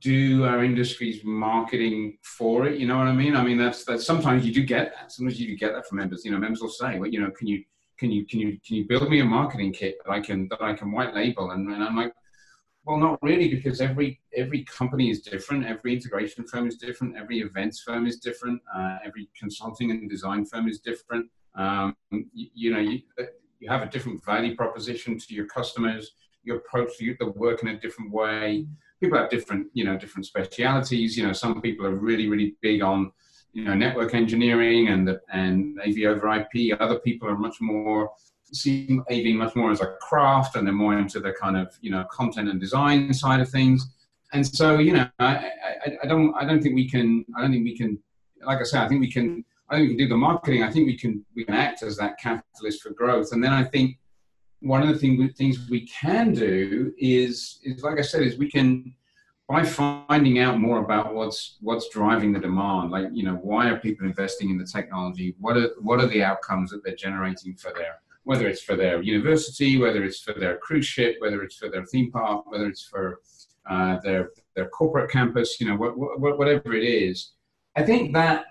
do 0.00 0.44
our 0.44 0.62
industry's 0.62 1.24
marketing 1.24 2.18
for 2.22 2.66
it. 2.66 2.78
You 2.78 2.86
know 2.86 2.98
what 2.98 3.06
I 3.06 3.12
mean? 3.12 3.34
I 3.34 3.42
mean 3.42 3.56
that's 3.56 3.84
that. 3.84 4.00
Sometimes 4.00 4.44
you 4.44 4.52
do 4.52 4.62
get 4.64 4.92
that. 4.94 5.10
Sometimes 5.10 5.40
you 5.40 5.46
do 5.46 5.56
get 5.56 5.72
that 5.72 5.86
from 5.86 5.98
members. 5.98 6.24
You 6.24 6.32
know, 6.32 6.38
members 6.38 6.60
will 6.60 6.68
say, 6.68 6.98
"Well, 6.98 7.08
you 7.08 7.20
know, 7.20 7.30
can 7.30 7.46
you 7.46 7.64
can 7.98 8.10
you 8.10 8.26
can 8.26 8.38
you 8.40 8.58
can 8.66 8.76
you 8.76 8.84
build 8.86 9.08
me 9.08 9.20
a 9.20 9.24
marketing 9.24 9.72
kit 9.72 9.96
that 10.04 10.12
I 10.12 10.20
can 10.20 10.46
that 10.48 10.60
I 10.60 10.74
can 10.74 10.92
white 10.92 11.14
label?" 11.14 11.52
And, 11.52 11.70
and 11.72 11.82
I'm 11.82 11.96
like, 11.96 12.12
well, 12.90 12.98
not 12.98 13.22
really, 13.22 13.48
because 13.48 13.80
every 13.80 14.20
every 14.34 14.64
company 14.64 15.10
is 15.10 15.20
different. 15.20 15.64
Every 15.64 15.94
integration 15.94 16.44
firm 16.44 16.66
is 16.66 16.76
different. 16.76 17.16
Every 17.16 17.38
events 17.38 17.84
firm 17.86 18.04
is 18.04 18.16
different. 18.18 18.60
Uh, 18.74 18.96
every 19.04 19.28
consulting 19.38 19.92
and 19.92 20.10
design 20.10 20.44
firm 20.44 20.66
is 20.66 20.80
different. 20.80 21.26
Um, 21.54 21.94
you, 22.10 22.48
you, 22.52 22.72
know, 22.72 22.80
you, 22.80 23.02
you 23.60 23.68
have 23.68 23.82
a 23.82 23.86
different 23.86 24.24
value 24.24 24.56
proposition 24.56 25.20
to 25.20 25.34
your 25.34 25.46
customers. 25.46 26.14
You 26.42 26.56
approach 26.56 26.90
the 26.98 27.14
work 27.36 27.62
in 27.62 27.68
a 27.68 27.78
different 27.78 28.10
way. 28.10 28.66
People 29.00 29.18
have 29.18 29.30
different, 29.30 29.68
you 29.72 29.84
know, 29.84 29.96
different 29.96 30.26
specialities. 30.26 31.16
You 31.16 31.28
know, 31.28 31.32
some 31.32 31.60
people 31.60 31.86
are 31.86 31.94
really, 31.94 32.28
really 32.28 32.56
big 32.60 32.82
on, 32.82 33.12
you 33.52 33.66
know, 33.66 33.74
network 33.74 34.14
engineering 34.14 34.88
and 34.88 35.16
and 35.32 35.78
AV 35.86 35.98
over 36.06 36.26
IP. 36.40 36.76
Other 36.80 36.98
people 36.98 37.28
are 37.28 37.38
much 37.38 37.60
more 37.60 38.10
see 38.52 39.00
AV 39.10 39.34
much 39.34 39.54
more 39.56 39.70
as 39.70 39.80
a 39.80 39.94
craft, 40.00 40.56
and 40.56 40.66
they're 40.66 40.74
more 40.74 40.98
into 40.98 41.20
the 41.20 41.32
kind 41.32 41.56
of 41.56 41.76
you 41.80 41.90
know 41.90 42.04
content 42.10 42.48
and 42.48 42.60
design 42.60 43.12
side 43.12 43.40
of 43.40 43.48
things. 43.48 43.88
And 44.32 44.46
so, 44.46 44.78
you 44.78 44.92
know, 44.92 45.08
I, 45.18 45.26
I, 45.26 45.96
I 46.04 46.06
don't, 46.06 46.34
I 46.34 46.44
don't 46.44 46.62
think 46.62 46.74
we 46.74 46.88
can, 46.88 47.24
I 47.36 47.40
don't 47.40 47.50
think 47.50 47.64
we 47.64 47.76
can, 47.76 47.98
like 48.44 48.60
I 48.60 48.62
said, 48.62 48.82
I 48.82 48.88
think 48.88 49.00
we 49.00 49.10
can, 49.10 49.44
I 49.68 49.76
think 49.76 49.88
we 49.88 49.96
can 49.96 50.06
do 50.06 50.08
the 50.08 50.16
marketing. 50.16 50.62
I 50.62 50.70
think 50.70 50.86
we 50.86 50.96
can, 50.96 51.24
we 51.34 51.44
can 51.44 51.54
act 51.54 51.82
as 51.82 51.96
that 51.96 52.18
catalyst 52.18 52.82
for 52.82 52.90
growth. 52.90 53.32
And 53.32 53.42
then 53.42 53.52
I 53.52 53.64
think 53.64 53.98
one 54.60 54.82
of 54.82 54.88
the 54.88 54.98
thing, 54.98 55.28
things 55.36 55.68
we 55.68 55.86
can 55.86 56.32
do 56.32 56.92
is, 56.98 57.58
is 57.64 57.82
like 57.82 57.98
I 57.98 58.02
said, 58.02 58.22
is 58.22 58.38
we 58.38 58.50
can, 58.50 58.94
by 59.48 59.64
finding 59.64 60.38
out 60.38 60.60
more 60.60 60.78
about 60.78 61.12
what's 61.12 61.56
what's 61.60 61.88
driving 61.88 62.32
the 62.32 62.38
demand 62.38 62.92
like 62.92 63.08
you 63.12 63.24
know 63.24 63.34
why 63.42 63.68
are 63.68 63.80
people 63.80 64.06
investing 64.06 64.48
in 64.48 64.56
the 64.56 64.64
technology 64.64 65.34
what 65.40 65.56
are 65.56 65.70
what 65.80 65.98
are 65.98 66.06
the 66.06 66.22
outcomes 66.22 66.70
that 66.70 66.84
they're 66.84 66.94
generating 66.94 67.56
for 67.56 67.72
their 67.72 67.96
whether 68.24 68.46
it's 68.46 68.62
for 68.62 68.76
their 68.76 69.02
university, 69.02 69.78
whether 69.78 70.04
it's 70.04 70.20
for 70.20 70.34
their 70.34 70.56
cruise 70.58 70.86
ship, 70.86 71.16
whether 71.20 71.42
it's 71.42 71.56
for 71.56 71.68
their 71.68 71.86
theme 71.86 72.10
park, 72.10 72.44
whether 72.50 72.66
it's 72.66 72.84
for 72.84 73.20
uh, 73.68 73.98
their 74.02 74.30
their 74.56 74.68
corporate 74.68 75.10
campus, 75.10 75.60
you 75.60 75.68
know, 75.68 75.76
wh- 75.76 75.94
wh- 75.94 76.38
whatever 76.38 76.74
it 76.74 76.84
is. 76.84 77.32
I 77.76 77.82
think 77.82 78.12
that 78.14 78.46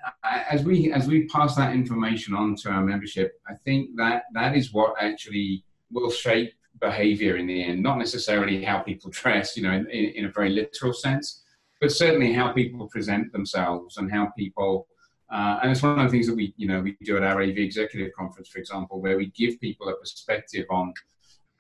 as 0.50 0.64
we 0.64 0.92
as 0.94 1.08
we 1.08 1.28
pass 1.28 1.56
that 1.56 1.74
information 1.74 2.34
on 2.34 2.56
to 2.58 2.70
our 2.70 2.84
membership, 2.84 3.34
I 3.48 3.56
think 3.66 3.96
that 3.98 4.24
that 4.34 4.56
is 4.56 4.74
what 4.74 4.96
actually 5.00 5.64
will 5.92 6.12
shape 6.12 6.54
behavior 6.80 7.38
in 7.38 7.48
the 7.48 7.64
end. 7.64 7.84
Not 7.84 7.98
necessarily 7.98 8.64
how 8.64 8.80
people 8.80 9.10
dress, 9.14 9.58
you 9.58 9.64
know, 9.64 9.72
in, 9.74 9.90
in, 9.90 10.06
in 10.16 10.26
a 10.26 10.32
very 10.32 10.50
literal 10.50 10.94
sense, 10.94 11.44
but 11.82 11.92
certainly 11.92 12.34
how 12.34 12.52
people 12.54 12.88
present 12.88 13.32
themselves 13.32 13.98
and 13.98 14.12
how 14.12 14.32
people 14.38 14.88
uh, 15.32 15.60
and 15.62 15.72
it's 15.72 15.84
one 15.84 16.00
of 16.00 16.06
the 16.06 16.10
things 16.10 16.28
that 16.28 16.36
we, 16.36 16.54
you 16.58 16.68
know, 16.68 16.82
we 16.82 16.98
do 17.04 17.18
at 17.18 17.24
our 17.24 17.42
AV 17.42 17.58
executive 17.58 18.12
conference, 18.14 18.50
for 18.50 18.58
example, 18.58 19.00
where 19.00 19.18
we 19.18 19.28
give 19.28 19.60
people 19.60 19.88
a 19.90 19.96
perspective 19.96 20.66
on, 20.70 20.94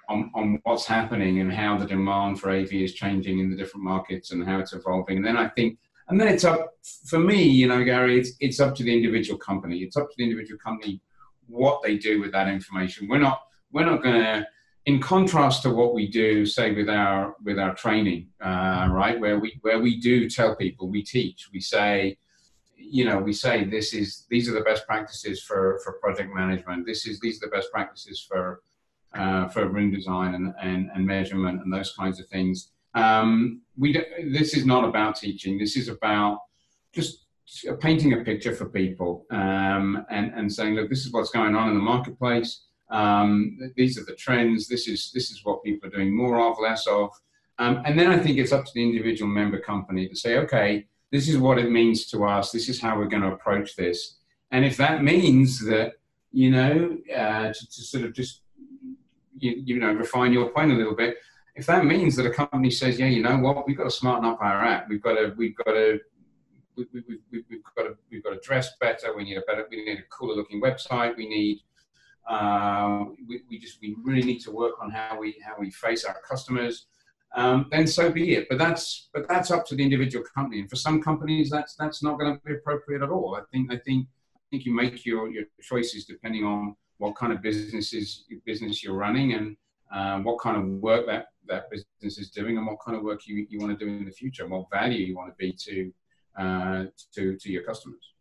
on, 0.07 0.31
on 0.33 0.59
what's 0.63 0.85
happening 0.85 1.39
and 1.39 1.53
how 1.53 1.77
the 1.77 1.85
demand 1.85 2.39
for 2.39 2.49
AV 2.49 2.73
is 2.73 2.93
changing 2.93 3.39
in 3.39 3.49
the 3.49 3.55
different 3.55 3.83
markets 3.83 4.31
and 4.31 4.43
how 4.43 4.59
it's 4.59 4.73
evolving. 4.73 5.17
And 5.17 5.25
then 5.25 5.37
I 5.37 5.49
think, 5.49 5.77
and 6.07 6.19
then 6.19 6.27
it's 6.27 6.43
up 6.43 6.73
for 7.05 7.19
me, 7.19 7.43
you 7.43 7.67
know, 7.67 7.83
Gary, 7.83 8.19
it's, 8.19 8.31
it's 8.39 8.59
up 8.59 8.73
to 8.75 8.83
the 8.83 8.93
individual 8.93 9.37
company. 9.37 9.77
It's 9.79 9.97
up 9.97 10.09
to 10.09 10.15
the 10.17 10.23
individual 10.23 10.59
company 10.59 11.01
what 11.45 11.83
they 11.83 11.97
do 11.97 12.19
with 12.19 12.31
that 12.31 12.47
information. 12.47 13.07
We're 13.07 13.19
not, 13.19 13.41
we're 13.71 13.85
not 13.85 14.01
going 14.01 14.15
to, 14.15 14.47
in 14.85 14.99
contrast 14.99 15.61
to 15.63 15.69
what 15.69 15.93
we 15.93 16.07
do, 16.07 16.45
say 16.45 16.73
with 16.73 16.89
our 16.89 17.35
with 17.43 17.59
our 17.59 17.75
training, 17.75 18.29
uh, 18.43 18.87
right, 18.89 19.19
where 19.19 19.37
we 19.37 19.59
where 19.61 19.79
we 19.79 19.99
do 19.99 20.27
tell 20.27 20.55
people, 20.55 20.87
we 20.87 21.03
teach, 21.03 21.49
we 21.53 21.59
say, 21.59 22.17
you 22.89 23.05
know, 23.05 23.19
we 23.19 23.33
say 23.33 23.63
this 23.63 23.93
is 23.93 24.25
these 24.29 24.49
are 24.49 24.53
the 24.53 24.61
best 24.61 24.85
practices 24.87 25.41
for 25.41 25.79
for 25.83 25.93
project 25.93 26.33
management. 26.33 26.85
This 26.85 27.05
is 27.05 27.19
these 27.19 27.37
are 27.37 27.47
the 27.47 27.55
best 27.55 27.71
practices 27.71 28.25
for 28.27 28.61
uh, 29.13 29.47
for 29.47 29.67
room 29.67 29.91
design 29.91 30.35
and, 30.35 30.53
and, 30.61 30.89
and 30.93 31.05
measurement 31.05 31.61
and 31.61 31.73
those 31.73 31.93
kinds 31.93 32.19
of 32.19 32.27
things. 32.27 32.71
Um, 32.93 33.61
we 33.77 33.93
do, 33.93 34.03
this 34.31 34.55
is 34.55 34.65
not 34.65 34.83
about 34.83 35.15
teaching. 35.15 35.57
This 35.57 35.75
is 35.75 35.87
about 35.87 36.41
just 36.93 37.25
painting 37.79 38.13
a 38.13 38.23
picture 38.23 38.55
for 38.55 38.69
people 38.69 39.25
um, 39.31 40.05
and 40.09 40.31
and 40.35 40.51
saying, 40.51 40.75
look, 40.75 40.89
this 40.89 41.05
is 41.05 41.11
what's 41.11 41.31
going 41.31 41.55
on 41.55 41.69
in 41.69 41.75
the 41.75 41.81
marketplace. 41.81 42.65
Um, 42.89 43.57
these 43.75 43.99
are 43.99 44.05
the 44.05 44.15
trends. 44.15 44.67
This 44.67 44.87
is 44.87 45.11
this 45.13 45.31
is 45.31 45.43
what 45.43 45.63
people 45.63 45.87
are 45.87 45.91
doing 45.91 46.15
more 46.15 46.39
of, 46.41 46.57
less 46.59 46.87
of. 46.87 47.09
Um, 47.59 47.81
and 47.85 47.99
then 47.99 48.09
I 48.09 48.17
think 48.17 48.37
it's 48.37 48.53
up 48.53 48.65
to 48.65 48.71
the 48.73 48.83
individual 48.83 49.29
member 49.29 49.59
company 49.59 50.07
to 50.07 50.15
say, 50.15 50.37
okay, 50.37 50.87
this 51.11 51.27
is 51.27 51.37
what 51.37 51.57
it 51.57 51.71
means 51.71 52.05
to 52.07 52.25
us. 52.25 52.51
This 52.51 52.69
is 52.69 52.79
how 52.79 52.97
we're 52.97 53.07
going 53.07 53.23
to 53.23 53.31
approach 53.31 53.75
this. 53.75 54.17
And 54.51 54.63
if 54.65 54.77
that 54.77 55.03
means 55.03 55.59
that, 55.65 55.93
you 56.31 56.51
know, 56.51 56.97
uh, 57.15 57.51
to, 57.53 57.53
to, 57.53 57.81
sort 57.81 58.03
of 58.03 58.13
just, 58.13 58.41
you, 59.37 59.61
you, 59.65 59.79
know, 59.79 59.91
refine 59.93 60.33
your 60.33 60.49
point 60.49 60.71
a 60.71 60.75
little 60.75 60.95
bit, 60.95 61.17
if 61.55 61.65
that 61.65 61.85
means 61.85 62.15
that 62.15 62.25
a 62.25 62.29
company 62.29 62.69
says, 62.69 62.99
yeah, 62.99 63.07
you 63.07 63.21
know 63.21 63.37
what, 63.37 63.67
we've 63.67 63.77
got 63.77 63.85
to 63.85 63.91
smarten 63.91 64.25
up 64.25 64.39
our 64.41 64.63
app. 64.63 64.87
We've 64.87 65.01
got 65.01 65.13
to, 65.13 65.33
we've 65.37 65.55
got 65.55 65.71
to, 65.71 65.99
we, 66.75 66.85
we, 66.93 67.01
we, 67.31 67.43
we've 67.49 67.63
got 67.75 67.83
to, 67.83 67.97
we've 68.11 68.23
got 68.23 68.31
to 68.31 68.39
dress 68.39 68.77
better. 68.79 69.15
We 69.15 69.23
need 69.23 69.37
a 69.37 69.41
better, 69.41 69.67
we 69.69 69.83
need 69.83 69.99
a 69.99 70.03
cooler 70.09 70.35
looking 70.35 70.61
website. 70.61 71.17
We 71.17 71.27
need, 71.27 71.61
uh, 72.29 73.05
we, 73.27 73.41
we 73.49 73.57
just, 73.57 73.81
we 73.81 73.95
really 74.03 74.23
need 74.23 74.39
to 74.41 74.51
work 74.51 74.81
on 74.81 74.91
how 74.91 75.19
we, 75.19 75.35
how 75.43 75.55
we 75.59 75.71
face 75.71 76.05
our 76.05 76.17
customers 76.27 76.85
um, 77.35 77.67
then 77.71 77.85
so 77.87 78.11
be 78.11 78.35
it. 78.35 78.47
But 78.49 78.57
that's 78.57 79.09
but 79.13 79.27
that's 79.27 79.51
up 79.51 79.65
to 79.67 79.75
the 79.75 79.83
individual 79.83 80.25
company. 80.35 80.61
And 80.61 80.69
for 80.69 80.75
some 80.75 81.01
companies, 81.01 81.49
that's 81.49 81.75
that's 81.75 82.01
not 82.03 82.19
going 82.19 82.33
to 82.33 82.41
be 82.45 82.53
appropriate 82.53 83.01
at 83.01 83.09
all. 83.09 83.35
I 83.35 83.41
think 83.51 83.71
I 83.71 83.77
think 83.77 84.07
I 84.35 84.39
think 84.51 84.65
you 84.65 84.73
make 84.73 85.05
your 85.05 85.29
your 85.29 85.45
choices 85.61 86.05
depending 86.05 86.43
on 86.43 86.75
what 86.97 87.15
kind 87.15 87.31
of 87.31 87.41
businesses 87.41 88.25
business 88.45 88.83
you're 88.83 88.95
running 88.95 89.33
and 89.33 89.55
uh, 89.93 90.19
what 90.19 90.39
kind 90.39 90.57
of 90.57 90.65
work 90.81 91.05
that 91.07 91.27
that 91.47 91.69
business 91.69 92.17
is 92.17 92.29
doing 92.29 92.57
and 92.57 92.65
what 92.65 92.77
kind 92.85 92.95
of 92.95 93.03
work 93.03 93.25
you, 93.25 93.45
you 93.49 93.59
want 93.59 93.77
to 93.77 93.85
do 93.85 93.91
in 93.91 94.05
the 94.05 94.11
future 94.11 94.43
and 94.43 94.51
what 94.51 94.69
value 94.71 95.03
you 95.03 95.15
want 95.15 95.31
to 95.31 95.35
be 95.37 95.51
to 95.51 95.91
uh, 96.37 96.85
to 97.13 97.35
to 97.37 97.51
your 97.51 97.63
customers. 97.63 98.13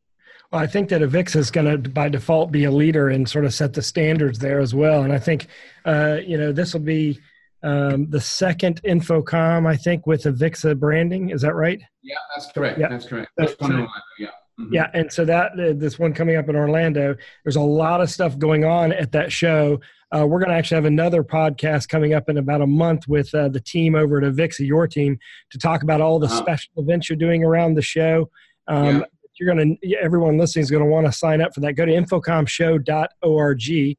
Well, 0.51 0.63
I 0.63 0.67
think 0.67 0.89
that 0.91 1.03
Avixa 1.03 1.37
is 1.37 1.51
going 1.51 1.83
to, 1.83 1.91
by 1.91 2.09
default, 2.09 2.51
be 2.51 2.65
a 2.65 2.71
leader 2.71 3.09
and 3.09 3.29
sort 3.29 3.45
of 3.45 3.53
set 3.53 3.75
the 3.75 3.83
standards 3.83 4.39
there 4.39 4.61
as 4.61 4.75
well. 4.75 5.03
And 5.03 5.13
I 5.13 5.19
think, 5.19 5.47
uh, 5.85 6.19
you 6.25 6.39
know, 6.39 6.53
this 6.53 6.73
will 6.73 6.81
be 6.81 7.19
um, 7.63 8.11
the 8.11 8.21
second 8.21 8.83
InfoComm, 8.83 9.67
I 9.67 9.77
think, 9.77 10.07
with 10.07 10.25
Avixa 10.25 10.79
branding. 10.79 11.31
Is 11.31 11.41
that 11.43 11.55
right? 11.55 11.81
Yeah, 12.03 12.17
that's 12.35 12.53
correct. 12.53 12.79
Yeah. 12.79 12.89
That's 12.89 13.07
correct. 13.07 13.31
That's 13.37 13.55
correct. 13.55 13.91
Yeah. 14.19 14.29
Mm-hmm. 14.61 14.75
Yeah, 14.75 14.91
and 14.93 15.11
so 15.13 15.25
that 15.25 15.53
uh, 15.53 15.73
this 15.77 16.01
one 16.01 16.13
coming 16.13 16.37
up 16.37 16.49
in 16.49 16.57
Orlando, 16.57 17.15
there's 17.45 17.57
a 17.57 17.61
lot 17.61 18.01
of 18.01 18.11
stuff 18.11 18.37
going 18.39 18.65
on 18.65 18.93
at 18.93 19.13
that 19.13 19.31
show. 19.31 19.79
Uh, 20.11 20.27
we're 20.27 20.41
going 20.41 20.51
to 20.51 20.57
actually 20.57 20.77
have 20.77 20.85
another 20.85 21.23
podcast 21.23 21.89
coming 21.89 22.13
up 22.13 22.29
in 22.29 22.39
about 22.39 22.61
a 22.61 22.67
month 22.67 23.07
with 23.07 23.33
uh, 23.35 23.49
the 23.49 23.61
team 23.61 23.95
over 23.95 24.19
at 24.19 24.25
Avixa, 24.25 24.67
your 24.67 24.89
team, 24.89 25.17
to 25.51 25.59
talk 25.59 25.85
about 25.85 26.01
all 26.01 26.19
the 26.19 26.27
uh-huh. 26.27 26.39
special 26.39 26.73
events 26.79 27.09
you're 27.09 27.17
doing 27.17 27.45
around 27.45 27.75
the 27.75 27.83
show. 27.83 28.29
Um, 28.67 29.01
yeah. 29.01 29.05
You're 29.39 29.55
going 29.55 29.79
to 29.81 29.97
everyone 30.03 30.37
listening 30.37 30.65
is 30.65 30.71
going 30.71 30.83
to 30.83 30.91
want 30.91 31.07
to 31.07 31.13
sign 31.13 31.41
up 31.41 31.55
for 31.55 31.61
that. 31.61 31.75
Go 31.75 31.87
to 31.87 31.93
infocommshow.org 31.93 33.97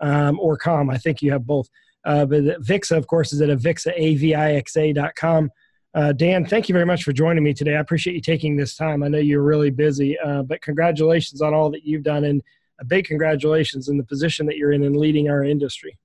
um, 0.00 0.40
or 0.40 0.56
com. 0.56 0.88
I 0.88 0.96
think 0.96 1.20
you 1.20 1.30
have 1.32 1.46
both. 1.46 1.68
Uh, 2.04 2.24
but 2.24 2.42
Avixa, 2.42 2.96
of 2.96 3.06
course, 3.06 3.32
is 3.32 3.40
at 3.40 3.48
avixa, 3.48 3.92
A-V-I-X-A.com. 3.96 5.50
Uh, 5.94 6.12
Dan, 6.12 6.44
thank 6.44 6.68
you 6.68 6.72
very 6.72 6.86
much 6.86 7.02
for 7.02 7.12
joining 7.12 7.42
me 7.42 7.54
today. 7.54 7.76
I 7.76 7.80
appreciate 7.80 8.14
you 8.14 8.20
taking 8.20 8.56
this 8.56 8.76
time. 8.76 9.02
I 9.02 9.08
know 9.08 9.18
you're 9.18 9.42
really 9.42 9.70
busy, 9.70 10.18
uh, 10.18 10.42
but 10.42 10.60
congratulations 10.62 11.42
on 11.42 11.54
all 11.54 11.70
that 11.70 11.84
you've 11.84 12.02
done, 12.02 12.24
and 12.24 12.42
a 12.80 12.84
big 12.84 13.06
congratulations 13.06 13.88
in 13.88 13.96
the 13.96 14.04
position 14.04 14.46
that 14.46 14.56
you're 14.56 14.72
in 14.72 14.84
in 14.84 14.94
leading 14.94 15.28
our 15.28 15.42
industry. 15.42 15.98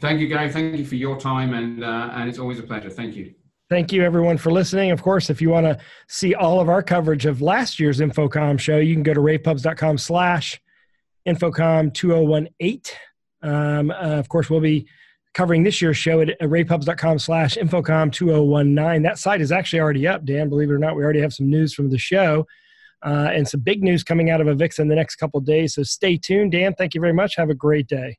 Thank 0.00 0.20
you, 0.20 0.26
Gary. 0.26 0.50
Thank 0.50 0.78
you 0.78 0.84
for 0.84 0.96
your 0.96 1.16
time, 1.16 1.54
and 1.54 1.84
uh, 1.84 2.10
and 2.14 2.28
it's 2.28 2.38
always 2.38 2.58
a 2.58 2.64
pleasure. 2.64 2.90
Thank 2.90 3.14
you. 3.14 3.34
Thank 3.70 3.92
you, 3.92 4.02
everyone, 4.02 4.36
for 4.36 4.50
listening. 4.50 4.90
Of 4.90 5.00
course, 5.02 5.30
if 5.30 5.40
you 5.40 5.48
want 5.48 5.66
to 5.66 5.78
see 6.08 6.34
all 6.34 6.60
of 6.60 6.68
our 6.68 6.82
coverage 6.82 7.24
of 7.24 7.40
last 7.40 7.78
year's 7.78 8.00
InfoComm 8.00 8.58
show, 8.58 8.78
you 8.78 8.94
can 8.94 9.02
go 9.02 9.14
to 9.14 9.20
ravepubs.com 9.20 9.96
slash 9.96 10.60
InfoComm 11.26 11.94
2018. 11.94 12.96
Um, 13.42 13.90
uh, 13.90 13.94
of 13.94 14.28
course, 14.28 14.48
we'll 14.48 14.60
be 14.60 14.86
covering 15.34 15.62
this 15.62 15.80
year's 15.80 15.96
show 15.96 16.20
at, 16.20 16.38
ravepubs.com 16.40 17.18
slash 17.18 17.56
infocomm 17.56 18.12
2019 18.12 19.02
that 19.02 19.18
site 19.18 19.40
is 19.40 19.50
actually 19.50 19.80
already 19.80 20.06
up 20.06 20.24
dan 20.26 20.48
believe 20.48 20.70
it 20.70 20.74
or 20.74 20.78
not. 20.78 20.94
We 20.94 21.02
already 21.02 21.20
have 21.20 21.32
some 21.32 21.48
news 21.48 21.72
from 21.72 21.90
the 21.90 21.98
show 21.98 22.46
uh, 23.02 23.30
and 23.32 23.48
some 23.48 23.60
big 23.60 23.82
news 23.82 24.04
coming 24.04 24.30
out 24.30 24.40
of 24.40 24.46
avixa 24.46 24.80
in 24.80 24.88
the 24.88 24.94
next 24.94 25.16
couple 25.16 25.40
days. 25.40 25.74
So 25.74 25.82
stay 25.82 26.16
tuned. 26.16 26.52
Dan 26.52 26.74
thank 26.74 26.94
you 26.94 27.00
very 27.00 27.14
much. 27.14 27.36
Have 27.36 27.50
a 27.50 27.54
great 27.54 27.86
day 27.86 28.18